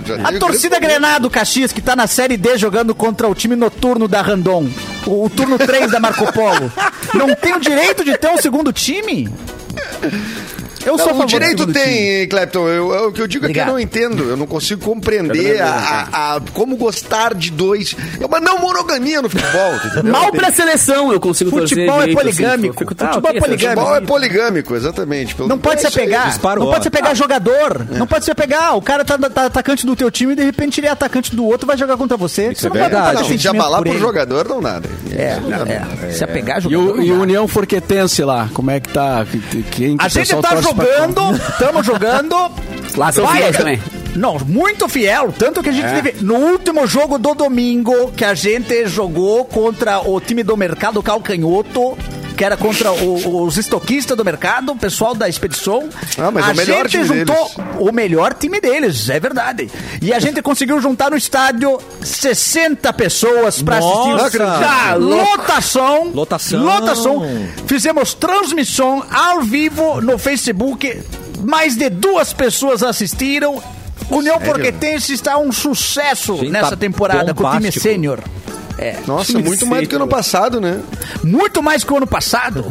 [0.04, 4.08] já A torcida Grenado Caxias, que tá na Série D jogando contra o time noturno
[4.08, 4.68] da Randon,
[5.06, 6.72] o, o turno 3 da Marco Polo,
[7.14, 9.28] não tem o direito de ter um segundo time?
[10.84, 12.26] Eu sou a Não, favor o direito tem, time.
[12.28, 12.68] Clapton.
[12.68, 13.68] Eu, eu- o que eu digo é que eu Obrigado.
[13.68, 14.24] não entendo.
[14.30, 17.94] Eu não consigo compreender não a, a- como gostar de dois.
[18.20, 19.74] É uma não monogamia no futebol.
[19.86, 20.12] entendeu?
[20.12, 22.94] Mal pra seleção eu consigo torcer Futebol é direito, assim, poligâmico.
[22.94, 23.80] tá, Futebol é poligâmico.
[23.80, 25.34] Futebol é poligâmico, exatamente.
[25.34, 26.38] Pelo- Não pode se É apegar.
[26.56, 27.86] Não pode se apegar jogador.
[27.90, 28.76] Não pode se apegar.
[28.76, 31.44] O cara tá, tá atacante do teu time e de repente ele é atacante do
[31.44, 32.48] outro e vai jogar contra você.
[32.52, 33.14] Isso você é não verdade.
[33.14, 34.88] Não, sentimento abalar por pro jogador não nada.
[35.12, 35.38] É,
[36.08, 36.10] é.
[36.12, 37.02] Se apegar E jogador.
[37.02, 39.24] e o União Forquetense lá, como é que tá?
[39.70, 42.36] Quem que A gente tá pra jogando, estamos jogando.
[42.96, 43.80] Lá são Vai, fiéis também.
[44.14, 45.32] Não, muito fiel.
[45.38, 46.00] Tanto que a gente É.
[46.02, 46.22] teve.
[46.24, 51.96] No último jogo do domingo, que a gente jogou contra o time do mercado Calcanhoto.
[52.42, 55.88] Que era contra o- os estoquistas do mercado, o pessoal da expedição.
[56.18, 57.56] Ah, mas a o melhor gente time juntou deles.
[57.78, 59.70] o melhor time deles, é verdade.
[60.00, 64.22] E a gente conseguiu juntar no estádio 60 pessoas pra Nossa!
[64.26, 64.38] assistir.
[64.38, 66.10] Tá lotação.
[66.12, 66.60] Lotação.
[66.64, 67.22] Lotação.
[67.68, 71.00] Fizemos transmissão ao vivo no Facebook.
[71.44, 73.62] Mais de duas pessoas assistiram.
[74.10, 77.84] União Porquetense está um sucesso Gente, nessa tá temporada com o time bombástico.
[78.78, 78.94] Sênior.
[79.06, 80.80] Nossa, muito mais do que ano passado, né?
[81.22, 82.64] Muito mais que o ano passado.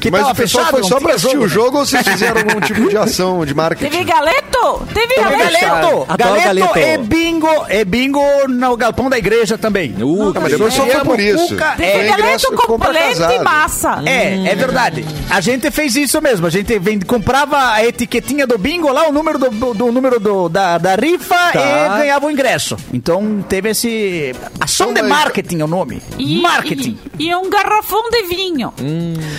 [0.00, 2.40] Que Mas tava o pessoal fechado, foi só pra assistir o jogo ou vocês fizeram
[2.40, 4.04] algum tipo de ação de Teve marketing?
[4.04, 4.86] galeto?
[4.94, 5.66] Teve Teve galeto?
[5.66, 6.78] galeto, galeto, galeto.
[6.78, 9.94] e bingo, e bingo no galpão da igreja também.
[10.00, 11.48] Uh, Não, mas depois só foi por isso.
[11.48, 14.02] Cuca, Teve ingresso galeto com compra polenta e massa.
[14.06, 15.04] É, é verdade.
[15.30, 16.46] A gente fez isso mesmo.
[16.46, 20.20] A gente vende, comprava a etiquetinha do bingo lá, o número do, do- do número
[20.20, 21.60] do- da, da rifa Tá.
[21.96, 22.76] e ganhava o ingresso.
[22.92, 24.34] Então teve esse.
[24.60, 26.00] Ação de Então, marketing é o nome.
[26.18, 26.98] E, marketing.
[27.18, 28.72] E, e um garrafão de vinho.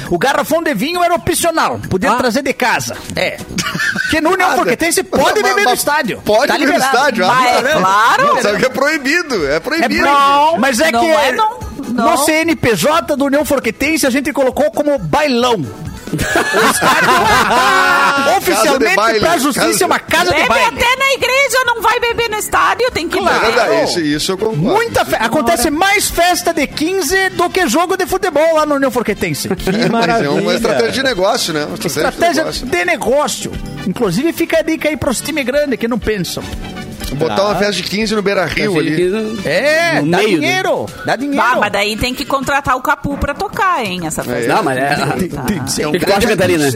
[0.09, 1.79] O garrafão de vinho era opcional.
[1.89, 2.15] Podia Ah.
[2.15, 2.97] trazer de casa.
[3.15, 3.37] É.
[4.09, 6.21] Que no União Ah, Forquetense pode beber no estádio.
[6.25, 8.27] Pode Tá beber no estádio, Mas é ah, claro.
[8.27, 10.05] Não, sabe que é proibido, é É proibido.
[10.05, 12.11] não, mas é não que é não, não.
[12.11, 15.63] no CNPJ do União Forquetense a gente colocou como bailão.
[16.11, 17.09] O estádio,
[18.37, 20.65] oficialmente, baile, pra justiça, é uma casa de Bebe baile.
[20.65, 23.39] até na igreja, não vai beber no estádio, tem que É beber.
[23.41, 24.57] verdade, isso, isso eu concordo.
[24.61, 25.15] Muita fe...
[25.19, 29.49] Acontece mais festa de 15 do que jogo de futebol lá no União Forquetense.
[29.49, 30.31] Que Mas é maravilha.
[30.31, 31.65] uma estratégia de negócio, né?
[31.65, 32.65] Uma estratégia, Estratégia de negócio.
[32.67, 33.51] de negócio.
[33.87, 36.43] Inclusive, fica a dica aí pros times grandes que não pensam.
[37.15, 39.11] Botar uma festa de 15 no Beira Rio ali.
[39.45, 40.85] É, No dá meio, dinheiro.
[41.05, 41.43] Dá dinheiro.
[41.45, 44.53] Ah, mas daí tem que contratar o Capu pra tocar, hein, essa festa.
[44.53, 44.93] Não, mas é.
[45.81, 46.69] É um tu acha, Catarina?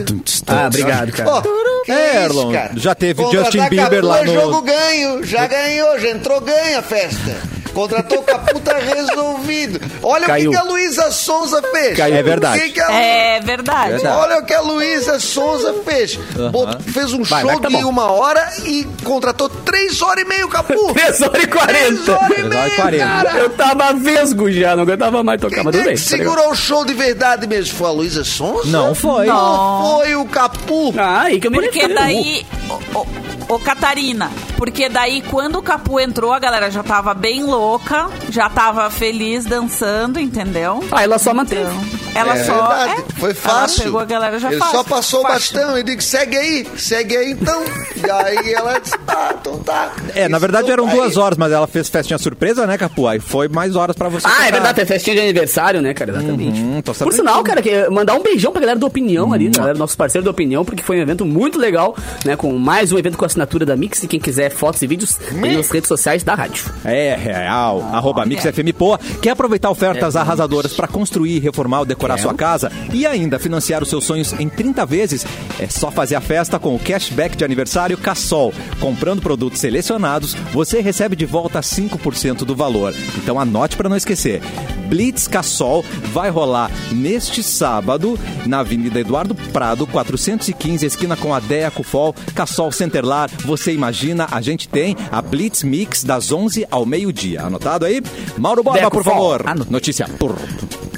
[0.46, 1.42] Ah, obrigado, cara.
[1.84, 6.10] Que É, Erlon, já teve Justin Bieber lá é no- jogo ganho, já ganhou, já
[6.10, 7.36] entrou ganha a festa.
[7.74, 9.80] Contratou o Capu, tá resolvido.
[10.02, 10.50] Olha Caiu.
[10.50, 11.96] o que, que a Luísa Sonza fez.
[11.96, 12.14] Caiu.
[12.16, 12.60] É verdade.
[12.60, 13.90] Que que a- É verdade.
[13.92, 14.16] Verdade.
[14.16, 16.16] Olha o que a Luísa Souza fez.
[16.50, 17.88] Bot- Fez um Vai, show tá de bom.
[17.88, 20.94] uma hora e contratou três horas e meia o Capu.
[20.94, 21.72] 3 horas e 40.
[21.74, 23.04] Três horas e meia, horas e 40.
[23.04, 23.38] cara.
[23.38, 25.96] Eu tava vesgo já, não aguentava mais tocar, Quem mas é tudo bem.
[25.96, 26.32] que tá legal.
[26.34, 27.76] segurou o show de verdade mesmo?
[27.76, 28.68] Foi a Luísa Sonza?
[28.70, 29.26] Não foi.
[29.26, 30.94] Não foi o Capu.
[30.96, 32.46] Ah, aí que eu me Porque daí,
[32.94, 33.06] ô, ô,
[33.54, 38.48] ô, Catarina, porque daí quando o Capu entrou, a galera já tava bem louca, já
[38.48, 40.82] tava feliz dançando, entendeu?
[40.90, 41.62] Ah, ela só manteve.
[41.62, 42.68] Então, ela É só.
[42.68, 43.74] verdade, é, foi fácil.
[43.80, 44.76] Ela pegou a galera já Ele fácil.
[44.76, 45.54] só passou o fácil.
[45.56, 47.62] bastão e disse, segue aí, segue aí então.
[47.64, 49.92] e aí ela disse, tá, então tá.
[50.14, 53.06] É, na verdade eram Aí- duas horas, mas ela fez festinha surpresa, né, Capu?
[53.08, 54.26] Aí foi mais horas pra você.
[54.26, 56.12] Ah, é verdade, tem festinha de aniversário, né, cara?
[56.12, 56.60] Exatamente.
[56.60, 59.76] Uhum, tô Por sinal, cara, que mandar um beijão pra galera do Opinião ali, galera,
[59.78, 62.36] nossos parceiros do Opinião, porque foi um evento muito legal, né?
[62.36, 64.02] Com mais um evento com assinatura da Mix.
[64.02, 66.64] E quem quiser fotos e vídeos, tem nas redes sociais da rádio.
[66.84, 67.80] É real.
[67.92, 68.98] Arroba Mix FM Poa.
[69.22, 73.88] Quer aproveitar ofertas arrasadoras para construir, reformar ou decorar sua casa e ainda financiar os
[73.88, 75.26] seus sonhos em 30 vezes?
[75.58, 78.52] É só fazer a festa com o cashback de aniversário Cassol.
[78.78, 82.94] Comprando produtos selecionados, você recebe de volta 5% do valor.
[83.16, 84.42] Então anote para não esquecer.
[84.88, 91.82] Blitz Cassol vai rolar neste sábado na Avenida Eduardo Prado, 415, esquina com a Deco
[91.82, 93.30] Fall, Cassol Centerlar.
[93.44, 97.42] Você imagina, a gente tem a Blitz Mix das 11 ao meio-dia.
[97.42, 98.02] Anotado aí?
[98.38, 99.14] Mauro Borba, Deco por Fall.
[99.14, 99.46] favor.
[99.46, 99.72] Anotado.
[99.72, 100.36] Notícia por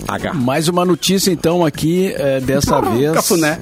[0.09, 0.35] H.
[0.35, 3.13] Mais uma notícia, então, aqui, é, dessa vez.
[3.13, 3.59] Cafuné.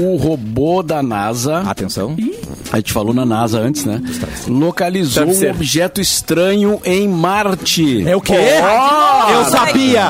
[0.00, 1.58] O robô da NASA.
[1.62, 2.16] Atenção.
[2.72, 4.00] A gente falou na NASA antes, né?
[4.46, 8.08] Localizou um objeto estranho em Marte.
[8.08, 8.34] É o quê?
[8.34, 10.04] eu sabia!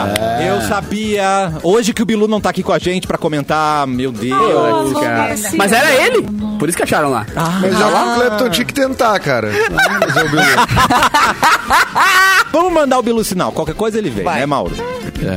[0.47, 1.55] Eu sabia.
[1.63, 4.93] Hoje que o Bilu não tá aqui com a gente pra comentar, meu Deus.
[4.93, 5.35] Cara.
[5.57, 6.21] Mas era ele,
[6.59, 7.25] por isso que acharam lá.
[7.59, 9.49] Mas já lá o Clepton tinha que tentar, cara.
[9.49, 10.43] O Bilu.
[12.53, 13.53] Vamos mandar o Bilu sinal.
[13.53, 14.75] Qualquer coisa ele vem, né, Mauro?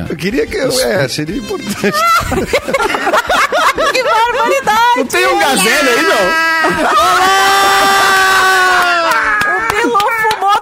[0.09, 0.71] Eu queria que eu.
[0.81, 1.91] É, seria importante.
[4.11, 4.97] Barbaridade!
[4.97, 6.23] Não tem um gazelle aí, não?
[9.57, 10.59] O Bilu fumou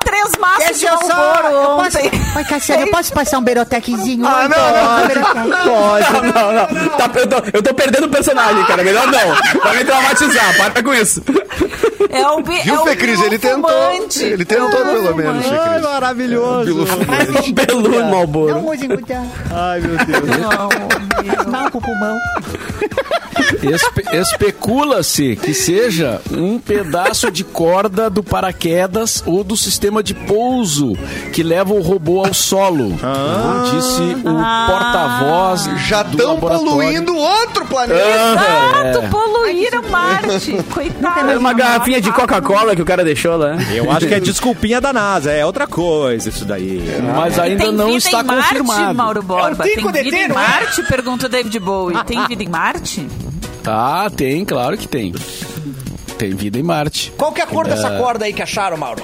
[0.60, 2.12] três maços de Malboro ontem.
[2.36, 4.26] Oi, Cassiano, eu posso passar um berotequezinho?
[4.26, 5.57] Ah, não, não.
[5.64, 6.34] Pode.
[6.34, 6.89] Não, não.
[6.97, 8.84] Tá, eu, tô, eu tô perdendo o personagem, cara.
[8.84, 9.62] Melhor não.
[9.64, 10.57] Vai me traumatizar.
[10.57, 11.24] Para com isso.
[12.12, 13.22] É o, Bi- Viu, é o Fê Cris?
[13.22, 13.70] Ele tentou.
[13.70, 14.24] fumante.
[14.24, 15.70] Ele tentou, É o pelo menos, Fê fumante.
[15.70, 15.82] Cris.
[15.82, 16.86] maravilhoso.
[16.86, 17.53] Fumante.
[17.53, 18.66] Belu Malboro.
[19.53, 21.45] Ai, meu Deus.
[21.47, 22.18] Mal pro pulmão.
[23.64, 30.48] Espe- Especula-se que seja um pedaço de corda do paraquedas ou do sistema de pouso
[31.33, 32.91] que leva o robô ao solo.
[33.71, 37.99] Disse o porta-voz Já estão poluindo outro planeta.
[37.99, 40.57] Exato, poluíram Marte.
[40.71, 41.31] Coitado.
[41.31, 43.55] É uma garrafinha de Coca-Cola que o cara deixou lá.
[43.73, 46.81] Eu acho que é desculpinha da NASA, é outra coisa isso daí.
[47.15, 48.95] Mas ainda Tem não vida está em Marte, confirmado.
[48.95, 49.67] Mauro Borba?
[49.67, 50.27] É o Tem vida em Tiro, é?
[50.35, 50.83] Marte?
[50.83, 52.03] Pergunta o David Bowie.
[52.05, 53.07] Tem vida em Marte?
[53.65, 55.13] Ah, tem, claro que tem.
[56.17, 57.13] Tem vida em Marte.
[57.17, 59.03] Qual que é a cor dessa corda aí que acharam, Mauro?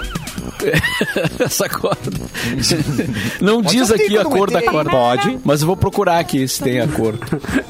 [1.39, 2.11] Essa corda.
[3.41, 4.89] Não diz ser um aqui a cor da corda.
[4.89, 5.39] Pode.
[5.43, 7.17] Mas eu vou procurar aqui se tem a cor.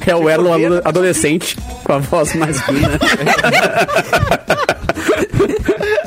[0.06, 2.98] É o Erlon adolescente com a voz mais fina.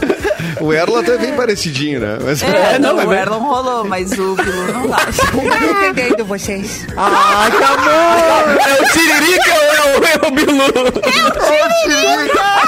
[0.60, 2.18] O Erlo até bem parecidinho, né?
[2.24, 4.98] Mas- É, não, não, é o Erlon rolou, mas o Bilu não dá.
[5.34, 6.86] Não entendendo vocês.
[6.98, 8.60] Ai, acabou!
[8.68, 10.64] É o Tiririca ou é o, é o Bilu?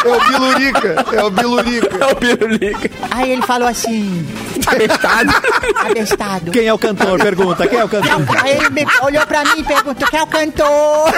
[0.03, 1.97] É o Bilurica, é o Bilurica.
[1.99, 2.89] É o Birulica.
[3.11, 4.25] Aí ele falou assim,
[4.65, 5.31] Abestado.
[5.85, 6.51] abestado.
[6.51, 7.19] Quem é o cantor?
[7.19, 8.37] Pergunta, quem é o cantor?
[8.43, 11.11] Aí ele me olhou pra mim e perguntou, quem é o cantor?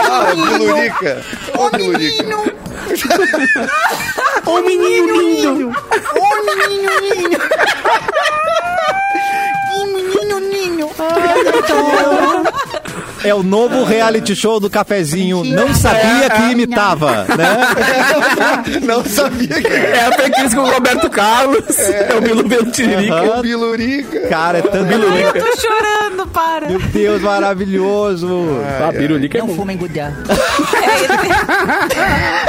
[0.00, 1.22] Ah, é o Bilurica.
[1.54, 2.28] Ó o Bilurica.
[2.28, 2.58] O menino
[4.56, 5.70] lindo.
[5.70, 7.38] Ô, menino, ninho.
[9.76, 10.88] Ih, menino, ninho.
[13.24, 15.42] É o novo reality show do cafezinho.
[15.52, 18.78] Não sabia que imitava, né?
[18.82, 19.66] Não sabia que.
[19.66, 21.78] É a Fecris com o Roberto Carlos.
[21.78, 23.38] É, o Bilu pelo Tiririca.
[23.38, 24.20] o Bilurica.
[24.28, 24.92] Cara, é tanto.
[24.92, 26.68] Eu tô chorando, para.
[26.68, 28.48] Meu Deus, maravilhoso.
[28.80, 29.56] Ah, Birulica é Não bom.
[29.56, 30.12] fuma engudar.
[31.98, 32.47] É,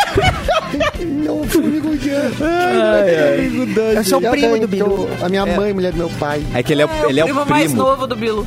[2.19, 5.09] ele- Eu sou o primo do Bilu.
[5.21, 6.43] A minha mãe, mulher do meu pai.
[6.53, 8.45] É que ele é, é ele é o primo o mais novo do Bilu.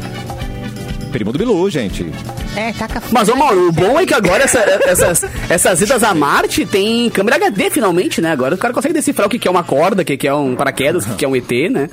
[1.13, 2.11] Primo do Bilu, gente.
[2.57, 3.13] É, taca fogo.
[3.13, 7.09] Mas, ô Mauro, o bom é que agora essa- essas, essas idas a Marte tem
[7.11, 8.33] câmera HD finalmente, né?
[8.33, 11.07] Agora o cara consegue decifrar o que é uma corda, o que é um paraquedas,
[11.07, 11.89] o que é um ET, né?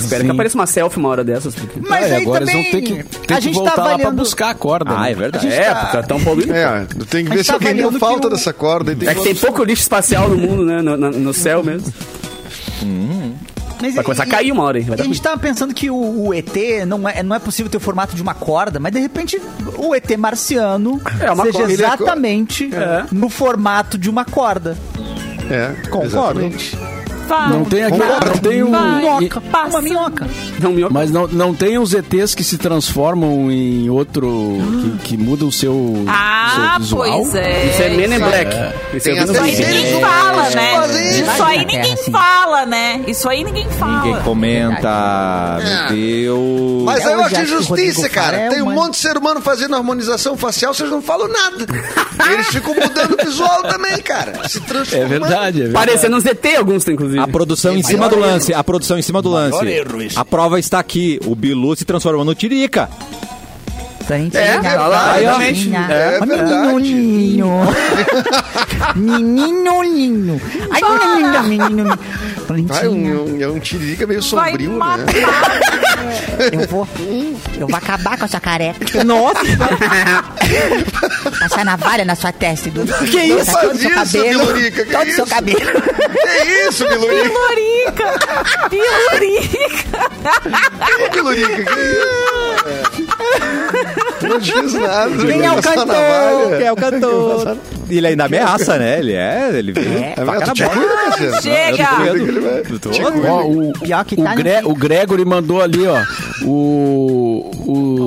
[0.00, 1.54] Espero que apareça uma selfie uma hora dessas.
[1.54, 1.80] Porque...
[1.80, 3.70] Mas Ah, e aí agora também, eles vão ter que, ter a que gente voltar
[3.72, 4.16] tá lá pra avaliando...
[4.22, 4.90] buscar a corda.
[4.94, 5.10] Ah, né?
[5.10, 5.46] é verdade.
[5.48, 6.54] É, porque tão poluindo.
[6.54, 8.92] É, tem que ver gente se tá alguém deu avaliando falta dessa corda.
[8.92, 10.80] e tem É que tem pouco lixo espacial no mundo, né?
[10.80, 11.92] No, no- no céu mesmo.
[13.80, 14.84] Mas Vai começar a e- cair uma hora, hein?
[14.86, 16.54] Vai dar a gente tava pensando que o, o ET
[16.86, 19.40] não é, não é possível ter o formato de uma corda, mas de repente
[19.78, 21.72] o ET marciano É uma seja corda.
[21.72, 23.06] Exatamente É.
[23.12, 24.76] no formato de uma corda.
[25.50, 26.06] É, Concordo.
[26.40, 26.78] exatamente.
[27.30, 27.48] Vai.
[27.50, 28.70] Não tem aqui, não tem um.
[28.96, 29.68] Minhoca, Passa.
[29.68, 30.26] uma minhoca.
[30.60, 30.92] Não, minhoca.
[30.92, 34.58] mas não, não tem os ETs que se transformam em outro
[35.00, 37.20] que, que muda o seu, Ah, seu visual.
[37.22, 37.66] pois é.
[37.70, 38.56] Isso é Men in Black.
[38.96, 39.42] Isso é aí Black.
[39.56, 40.00] ninguém É.
[40.00, 40.72] fala, né?
[41.30, 42.10] Isso aí ninguém Terra, sim.
[42.10, 43.00] fala, né?
[43.06, 44.04] Isso aí ninguém fala.
[44.04, 45.58] Ninguém comenta.
[45.62, 46.82] Meu Deus.
[46.84, 48.36] Mas É aí eu o acho injustiça, cara.
[48.36, 51.64] É Tem um monte de ser humano fazendo harmonização facial, vocês não falam nada.
[52.32, 54.48] Eles ficam mudando o visual também, cara.
[54.48, 55.08] Se É transformando.
[55.08, 55.86] verdade, é verdade.
[55.86, 57.19] Parecendo um ZT, alguns, inclusive.
[57.22, 58.52] A produção em cima do lance.
[58.54, 59.58] A produção em cima do lance.
[60.16, 61.20] A prova está aqui.
[61.26, 62.88] O Bilu se transformou no Tirica.
[64.06, 65.20] Plantinha, É, tá lá, plantinha.
[65.20, 65.70] realmente.
[65.92, 66.66] É Ó, verdade.
[68.96, 70.40] Menino,
[71.46, 71.98] menino, menino.
[72.70, 75.06] Ah, é um, é um tiririca meio Vai sombrio, matar.
[75.06, 75.12] né?
[76.52, 76.88] Eu vou,
[77.58, 79.04] eu vou acabar com essa careca.
[79.04, 79.40] Nossa!
[81.38, 82.86] Passar navalha na sua testa, Edu.
[83.10, 83.52] Que isso?
[83.52, 84.46] Todo o seu isso, cabelo.
[84.46, 85.34] Bilurica, que Todo o seu isso?
[85.34, 85.60] cabelo.
[85.60, 87.30] Que isso, Bilurica?
[88.70, 88.70] Pilurica!
[88.70, 90.10] Pilurica!
[91.12, 92.39] Bilurica, que isso?
[94.22, 95.26] Não diz nada.
[95.26, 96.56] Quem é o cantor?
[96.58, 97.56] Quem é o cantor?
[97.88, 98.98] Ele ainda ameaça, né?
[98.98, 99.50] Ele é.
[99.54, 100.04] Ele vem.
[100.04, 100.14] É.
[100.16, 101.42] É, te Cassiano.
[101.42, 101.88] Chega!
[103.44, 103.72] O,
[104.68, 106.00] tá Gregory mandou ali, ó.
[106.44, 107.50] O,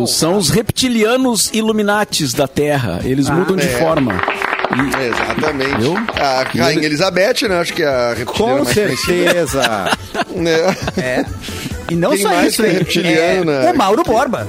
[0.04, 3.00] o- são os reptilianos Illuminates da Terra.
[3.04, 3.80] Eles mudam de é.
[3.80, 4.22] forma.
[5.02, 5.78] Exatamente.
[5.78, 5.96] Viu?
[6.20, 7.60] A Rainha Elizabeth, né?
[7.60, 9.62] Acho que é a reptiliana Com mais certeza.
[10.36, 11.26] Né?
[11.90, 13.72] E não Quem só mais isso, é né?
[13.72, 14.48] O Mauro Borba.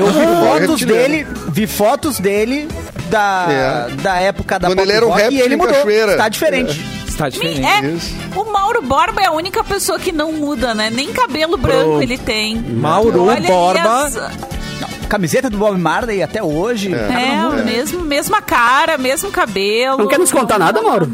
[0.00, 0.26] Eu vi é
[0.66, 2.68] fotos dele, vi fotos dele
[3.10, 3.94] da, É.
[3.96, 5.74] da época da Quando pop ele era um rock réptil e ele em mudou.
[5.74, 6.16] cachoeira.
[6.16, 6.84] Tá diferente.
[7.06, 7.66] Está diferente.
[7.66, 8.14] É, Isso.
[8.34, 10.88] o Mauro Borba é a única pessoa que não muda, né?
[10.90, 12.56] Nem cabelo branco ele tem.
[12.56, 14.04] Mauro Olha aí Borba.
[14.06, 14.18] as-
[15.08, 16.94] Camiseta do Bob Marley até hoje.
[16.94, 19.98] É, o mesmo, mesma cara, mesmo cabelo.
[19.98, 21.10] Não quer nos contar nada, Mauro?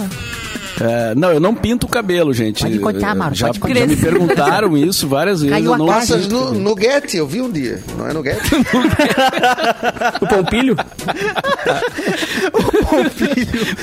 [0.80, 2.62] É, não, eu não pinto o cabelo, gente.
[2.62, 5.54] Pode contar, Mauro, Já, pode já me perguntaram isso várias vezes.
[5.56, 5.86] Caiu eu não.
[5.86, 7.82] Passas no, no Get, eu vi um dia.
[7.98, 8.38] Não é no Get?
[10.20, 10.76] O Pompilho?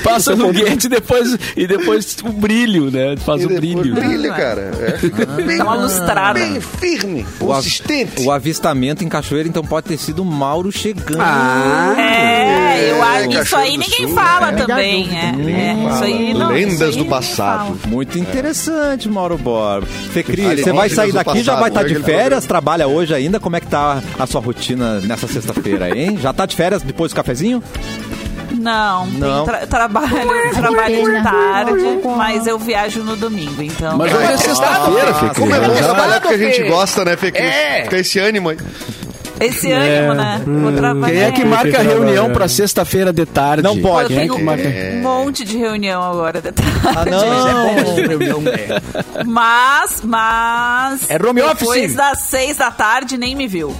[0.02, 3.16] Passa no guete e depois, e depois o brilho, né?
[3.18, 3.94] Faz E o brilho.
[3.94, 4.70] Brilha, cara.
[4.78, 5.42] É.
[5.42, 6.38] Bem, Dá uma lustrada.
[6.38, 8.22] bem firme, O, av- consistente.
[8.22, 11.20] o avistamento em Cachoeira, então, pode ter sido o Mauro chegando.
[11.20, 14.64] Ah, É, eu acho que isso aí ninguém Sul, fala né?
[14.66, 15.08] também.
[15.16, 16.48] É, é, isso aí não.
[16.50, 17.58] Lendas isso aí do ninguém passado.
[17.66, 17.76] fala.
[17.86, 19.86] Muito interessante, Mauro Borba.
[19.86, 23.14] Fecri, Ali, você vai sair daqui, já passado, vai estar é de férias, trabalha hoje
[23.14, 23.38] ainda.
[23.40, 26.18] Como é que tá a sua rotina nessa sexta-feira, hein?
[26.20, 27.62] Já tá de férias depois do cafezinho?
[28.52, 29.44] Não, Não.
[29.44, 30.08] Tra trabalho,
[30.54, 33.98] trabalho de tarde, mas eu viajo no domingo, então.
[33.98, 36.38] Mas hoje é sexta-feira, Fê Ah, como é bom Já- trabalhar com o que a
[36.38, 37.44] gente gosta, né, Fê Cris?
[37.44, 37.82] É.
[37.82, 38.56] Fica esse ânimo aí.
[39.44, 40.42] Esse ânimo, né?
[40.44, 41.12] Vou trabalhar.
[41.12, 43.62] Quem é que marca a reunião pra sexta-feira de tarde?
[43.62, 44.12] Não pode.
[44.12, 44.68] eu é tenho que marca?
[44.68, 46.72] um monte de reunião agora de tarde.
[46.84, 49.24] Ah, não.
[49.26, 51.10] Mas, mas.
[51.10, 51.58] É home office.
[51.58, 53.74] Depois das seis da tarde, nem me viu.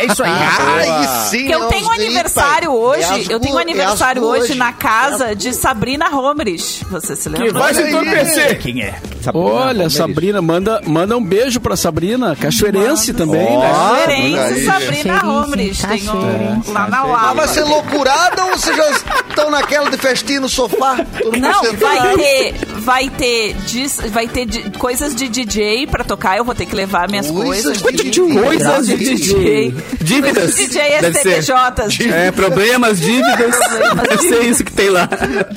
[0.00, 0.30] É isso aí.
[0.32, 3.02] Aí sim, Porque eu é tenho os aniversário hoje.
[3.30, 4.54] É eu tenho aniversário é as hoje hoje.
[4.54, 6.84] na casa de Sabrina Homerich.
[6.90, 7.52] Você se lembra?
[7.52, 8.58] vai se entorpecer.
[8.60, 8.94] Quem é?
[9.34, 13.72] Olha, Sabrina, manda, manda um beijo pra Sabrina, cachoeirense também, né?
[13.74, 14.64] Olha Diferença, aí.
[14.64, 15.86] Sabrina Cachoeirense, Homerich.
[15.86, 16.70] Tem um, cachoeirense.
[16.72, 17.34] lá na Ah, Lapa.
[17.34, 18.90] vai ser loucurada ou vocês já
[19.38, 20.96] estão naquela de festinha no sofá?
[21.38, 26.36] Não, vai ter, vai ter, dis- vai ter di- coisas de DJ pra tocar.
[26.36, 28.02] Eu vou ter que levar minhas Coisas coisas.
[28.02, 28.42] de DJ.
[28.42, 29.74] Coisas de DJ.
[30.00, 30.54] Dívidas.
[30.54, 30.80] DJ
[31.12, 31.42] ser.
[31.42, 32.10] STDJs.
[32.12, 33.56] É, problemas, dívidas.
[33.68, 35.08] Problemas, Deve ser isso que tem lá.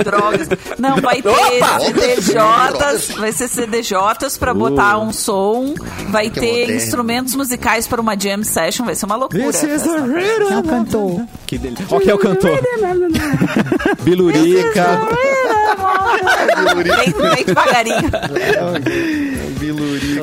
[0.03, 0.47] Drogas.
[0.77, 1.79] Não, vai ter Opa!
[1.79, 5.73] CDJs, vai ser CDJs pra botar um som,
[6.09, 6.73] vai Que ter moderno.
[6.75, 9.43] instrumentos musicais para uma jam session, vai ser uma loucura.
[9.51, 10.01] This is the essa.
[10.05, 10.49] rhythm.
[10.49, 11.25] Não cantou.
[11.47, 11.85] Que delícia.
[11.89, 12.59] Ó, quem é o cantor?
[14.03, 14.99] Bilurica.
[16.83, 18.09] Bem, bem devagarinho.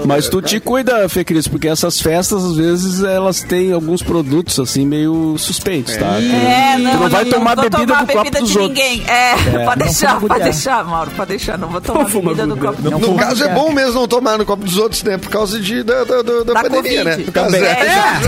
[0.05, 4.59] Mas tu te cuida, Fê Cris, porque essas festas, às vezes, elas têm alguns produtos,
[4.59, 6.21] assim, meio suspeitos, tá?
[6.21, 8.79] É, não, tu não vai tomar vou bebida tomar do copo bebida dos de outros.
[8.79, 9.05] ninguém.
[9.09, 11.59] É, pode deixar, pode deixar, Mauro, pode deixar.
[11.59, 13.17] Não vou tomar Não bebida do copo dos No outros.
[13.29, 15.19] caso, é bom mesmo não tomar no copo dos outros, né?
[15.19, 17.17] Por causa de, da, da, da, da pandemia, né?
[17.19, 17.63] No Também.
[17.63, 17.69] é,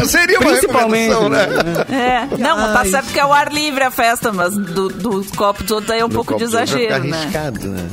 [0.00, 1.86] É, seria uma Principalmente, recomendação, né?
[1.90, 5.62] É, não, tá certo que é o ar livre a festa, mas do, do copo
[5.62, 7.16] dos outros aí é um No pouco de exagero, né?
[7.18, 7.86] arriscado, né?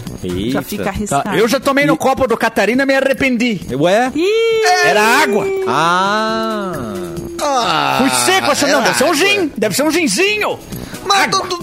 [0.52, 1.24] Já fica arriscado.
[1.24, 3.62] Tá, eu já tomei no copo do Catarina me arrependi.
[3.74, 4.12] Ué?
[4.16, 5.46] Ih, Era água.
[5.68, 6.72] Ah.
[7.42, 8.80] Ah, Fui seco essa, não.
[8.80, 9.52] era Deve ser um gin.
[9.58, 10.60] Deve ser um ginzinho.
[11.06, 11.58] Mas tu, tu,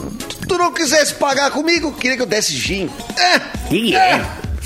[0.48, 2.88] tu não quisesse pagar comigo, queria que eu desse gin.
[3.18, 3.36] É,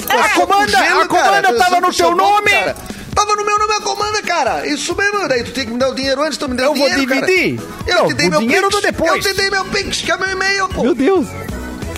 [0.09, 2.51] A comanda, a comanda tava no teu nome.
[2.51, 2.77] Cara.
[3.15, 4.67] Tava no meu nome a comanda, cara.
[4.67, 5.27] Isso mesmo.
[5.29, 6.89] Daí tu tem que me dar o dinheiro antes, tu me deu Eu o vou
[6.89, 7.27] dinheiro, cara.
[7.27, 7.61] dividir.
[7.87, 8.83] Eu Não, te dei o meu dinheiro Pix.
[8.83, 9.25] depois.
[9.27, 10.83] Eu te dei meu Pix, que é meu e-mail, pô.
[10.85, 11.27] Meu Deus.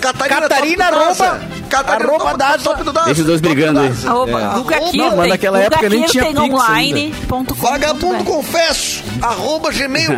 [0.01, 1.39] Catarina, Catarina, top arroba-.
[1.69, 2.63] Catarina, arroba top, Daza.
[2.63, 3.05] top do Daza.
[3.05, 3.93] Deixa os dois brigando aí.
[4.05, 8.23] Arroba, Guga Não, Kirten, mas naquela Guga época nem tinha Pix online ponto com Vagabundo
[8.23, 10.09] ponto confesso, arroba gmail.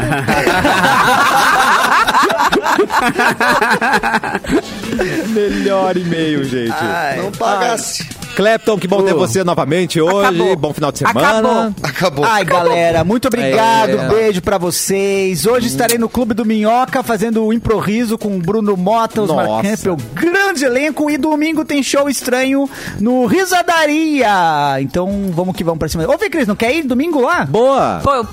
[5.30, 6.76] Melhor e-mail, gente.
[7.22, 8.08] Não pagasse.
[8.36, 10.28] Clepton, que bom ter você novamente hoje.
[10.28, 10.56] Acabou.
[10.56, 11.30] Bom final de semana.
[11.30, 11.74] Acabou.
[11.84, 12.26] Acabou.
[12.26, 13.92] Ai, galera, muito obrigado.
[13.92, 14.10] É.
[14.10, 15.46] Beijo pra vocês.
[15.46, 19.62] Hoje estarei no Clube do Minhoca fazendo o improviso com o Bruno Mota, os Nossa.
[19.62, 21.10] Campbell, grande elenco.
[21.10, 22.70] E domingo tem show estranho
[23.00, 24.82] no Risadaria.
[24.82, 26.08] Então vamos que vamos pra cima.
[26.08, 27.46] Ô, Fê Cris, não quer ir domingo lá?
[27.46, 28.02] Boa.
[28.04, 28.28] Pô, eu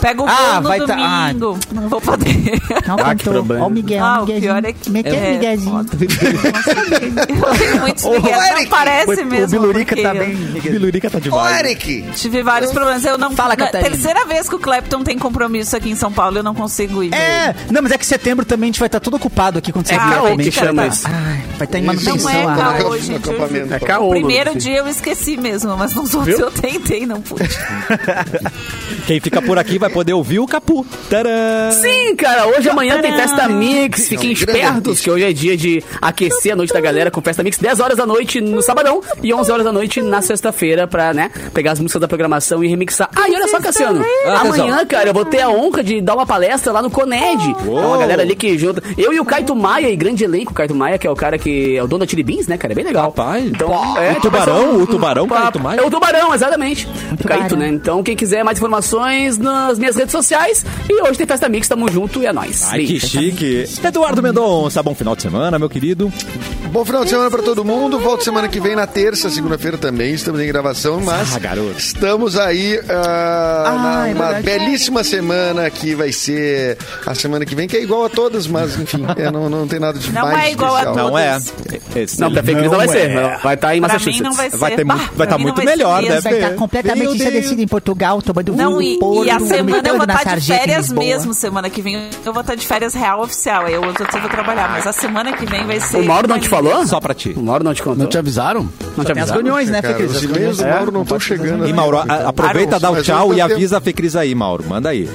[0.00, 0.86] pego o Ah, voo no vai tá-
[1.30, 1.58] domingo.
[1.72, 2.60] Não vou poder.
[2.86, 3.64] Não Ah, que problema.
[3.64, 4.66] Ó o Miguel, Ah, o o pior Miguelzinho.
[4.66, 5.86] é que- Meteu é, o Miguelzinho.
[7.80, 9.60] Muitos Miguel, não Eric, parece o mesmo.
[9.60, 10.34] Bilurica porque tá bem.
[10.36, 11.58] Bilurica tá Ô, demais.
[11.60, 13.04] Eric, Tive vários problemas.
[13.04, 13.30] Eu não.
[13.32, 13.90] Fala, na Catarina.
[13.90, 17.14] terceira vez que o Clapton tem compromisso aqui em São Paulo, eu não consigo ir.
[17.14, 19.86] É, não, mas é que setembro também a gente vai estar todo ocupado aqui quando
[19.86, 20.46] você É vier caô também.
[20.46, 20.88] que chama tá.
[20.88, 21.06] isso.
[21.06, 22.32] Ai, vai estar em manutenção.
[22.32, 23.28] Não é caô, gente.
[23.30, 24.10] É O caô.
[24.10, 27.48] primeiro dia eu esqueci mesmo, mas nos outros eu tentei, não pude.
[29.06, 30.84] Quem fica por aqui vai poder ouvir o Capu.
[31.08, 31.70] Tadã!
[31.72, 34.08] Sim, cara, hoje e amanhã tem Festa Mix.
[34.08, 37.58] Fiquem espertos, que hoje é dia de aquecer a noite da galera com Festa Mix.
[37.58, 41.30] 10 horas da noite no sabadão e 11 horas da noite na sexta-feira pra, né,
[41.52, 43.08] pegar as músicas da programação e remixar.
[43.16, 44.04] Ah, e olha só, Cassiano.
[44.26, 44.86] Ah, Amanhã, atenção.
[44.86, 47.54] cara, eu vou ter a honra de dar uma palestra lá no Coned.
[47.66, 48.82] É uma galera ali que junta.
[48.96, 50.52] Eu e o Caito Maia, e grande elenco.
[50.52, 52.56] O Caito Maia, que é o cara que é o dono da Chili Beans, né,
[52.56, 52.72] cara?
[52.72, 53.04] É bem legal.
[53.06, 53.44] Rapaz.
[53.44, 54.72] Então, O tipo, tubarão?
[54.72, 55.80] vai O tubarão, Caito Maia?
[55.80, 56.88] É o tubarão, exatamente.
[57.20, 57.68] O Caito, né?
[57.68, 60.64] Então, quem quiser mais informações nas minhas redes sociais.
[60.88, 62.64] E hoje tem Festa Mix, tamo junto e é nóis.
[62.70, 63.64] Ai, que chique.
[63.82, 66.12] Eduardo Mendonça, bom final de semana, meu querido.
[66.72, 67.98] Bom final de semana pra todo mundo.
[67.98, 70.14] Volto semana que vem na terça, segunda-feira também.
[70.14, 71.74] Estamos em gravação, mas Ah, garoto.
[71.78, 74.42] estamos aí ah, Ah, na- é uma verdade.
[74.44, 78.78] belíssima semana que vai ser a semana que vem, que é igual a todas, mas
[78.78, 80.94] enfim, é, não, não tem nada de Não mais é igual a especial.
[81.10, 81.10] todas.
[81.10, 82.02] Não é.
[82.02, 82.90] Esse Não, pra Fê Cris não vai é.
[82.90, 83.08] ser.
[83.14, 83.38] não.
[83.38, 84.20] Vai estar em Pra Massachusetts.
[84.20, 84.56] mim não vai ser.
[84.56, 86.08] Vai ter Bah, muito- vai tá mim muito não ser melhor, mesmo.
[86.14, 87.14] deve Vai estar completamente Deus.
[87.16, 90.36] estabelecida em Portugal, tomando Não, vinho, e, e a semana eu vomitando vou na estar
[90.36, 91.34] de férias mesmo.
[91.34, 93.64] Semana que vem eu vou estar de férias real oficial.
[93.66, 94.68] Aí eu outro eu vou trabalhar.
[94.70, 95.98] Mas a semana que vem vai ser.
[95.98, 96.86] O Mauro não te falou?
[96.86, 97.34] Só pra ti.
[97.36, 97.98] O Mauro não te contou?
[97.98, 98.62] Não te avisaram?
[98.96, 99.34] Não te Tem as avisaram?
[99.34, 100.10] reuniões, né, Fê Cara, Cris?
[100.10, 100.66] os As e-mails do.
[100.66, 101.68] Mauro não estão chegando.
[101.68, 104.64] E Mauro, aproveita, dá o tchau e avisa a Fê Cris aí, Mauro.
[104.68, 105.08] Manda aí.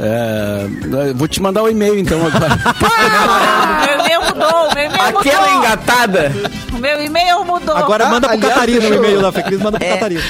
[0.00, 0.64] É,
[1.08, 2.48] eu vou te mandar o e-mail então agora.
[3.84, 5.58] Meu e-mail mudou, meu e-mail Aquela mudou.
[5.58, 6.32] engatada.
[6.72, 7.76] O meu e-mail mudou.
[7.76, 10.20] Agora Ah, manda pro aliás, Catarina o eu- e-mail da Fê Cris, manda pro Catarina.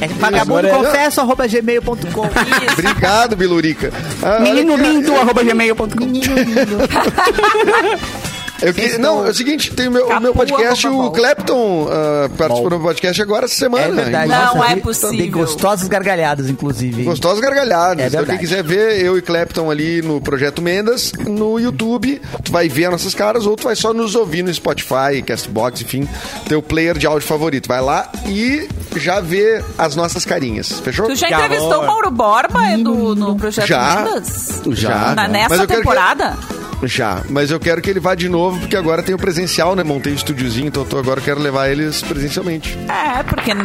[0.00, 1.96] É vagabundo é- confesso, arroba gmail.com.
[2.72, 3.92] Obrigado, Bilurica.
[4.22, 5.86] Ah, Menino lindo, arroba gmail.com.
[8.62, 11.10] Eu que- não, é o seguinte, tem o meu, o meu podcast, o.
[11.10, 13.84] Clapton ah, participou do podcast agora essa semana.
[13.84, 14.28] É verdade.
[14.30, 15.16] Não Nossa, é possível.
[15.18, 17.04] Tem gostosas gargalhadas, inclusive.
[17.04, 18.04] Gostosas gargalhadas.
[18.04, 22.50] É então, quem quiser ver eu e Clapton ali no Projeto Mendas, no YouTube, tu
[22.52, 26.08] vai ver nossas caras ou tu vai só nos ouvir no Spotify, Castbox, enfim,
[26.48, 27.68] teu player de áudio favorito.
[27.68, 30.80] Vai lá e já vê as nossas carinhas.
[30.80, 31.06] Fechou?
[31.06, 33.96] Tu já entrevistou o Mauro Borba, Edu, no Projeto Já.
[34.04, 34.62] Mendas?
[34.72, 35.14] Já.
[35.14, 36.36] Na, Mas nessa eu quero que- temporada?
[36.84, 39.82] Já, mas eu quero que ele vá de novo, porque agora tem o presencial, né?
[39.82, 42.76] Montei o estúdiozinho, então eu tô- agora eu quero levar eles presencialmente.
[42.88, 43.64] É, porque, né?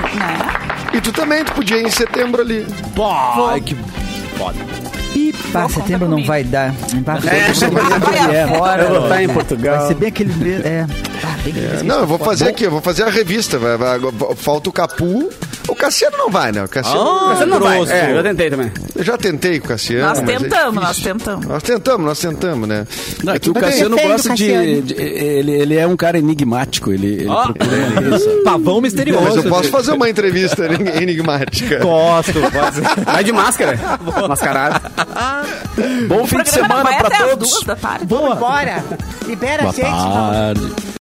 [0.93, 2.66] E tu também, tu podia ir em setembro ali.
[3.49, 3.76] Ai, que
[4.38, 4.57] foda.
[5.51, 6.28] Pá, Vou, setembro não comigo.
[6.30, 6.74] vai dar.
[7.03, 8.84] Vai Vai é, fora.
[8.84, 9.78] Eu vou estar em Portugal.
[9.80, 10.53] Vai ser bem aquele...
[10.64, 10.86] É,
[11.24, 13.59] ah, bem aquele Não, eu vou fazer aqui, eu vou fazer a revista.
[13.59, 13.99] vai- vai-
[14.38, 15.30] falta o Capu.
[15.68, 16.64] O Cassiano não vai, né?
[16.64, 17.36] O Cassiano.
[17.36, 17.78] Você não vai.
[17.89, 18.72] É, eu tentei também.
[18.95, 20.07] Eu já tentei com o Cassiano.
[20.07, 21.14] Nós é tentamos, nós difícil.
[21.14, 21.45] tentamos.
[21.45, 22.88] Nós tentamos, nós tentamos, né?
[23.24, 23.64] Não, é que o bem.
[23.64, 24.82] Cassiano o gosta de, Cassiano.
[24.82, 26.91] de- ele, ele é um cara enigmático.
[26.91, 28.41] Ele, ele procura uma coisa.
[28.43, 29.24] Pavão misterioso.
[29.24, 30.66] Mas eu posso fazer uma entrevista
[31.01, 31.80] enigmática.
[31.80, 32.82] Gosto, gosto.
[33.05, 33.80] Vai de máscara.
[34.28, 34.82] Mascarado.
[36.07, 37.64] Bom fim de programa semana pra todos.
[38.07, 38.84] Vamos embora.
[39.28, 40.91] Libera a Boa gente, tarde.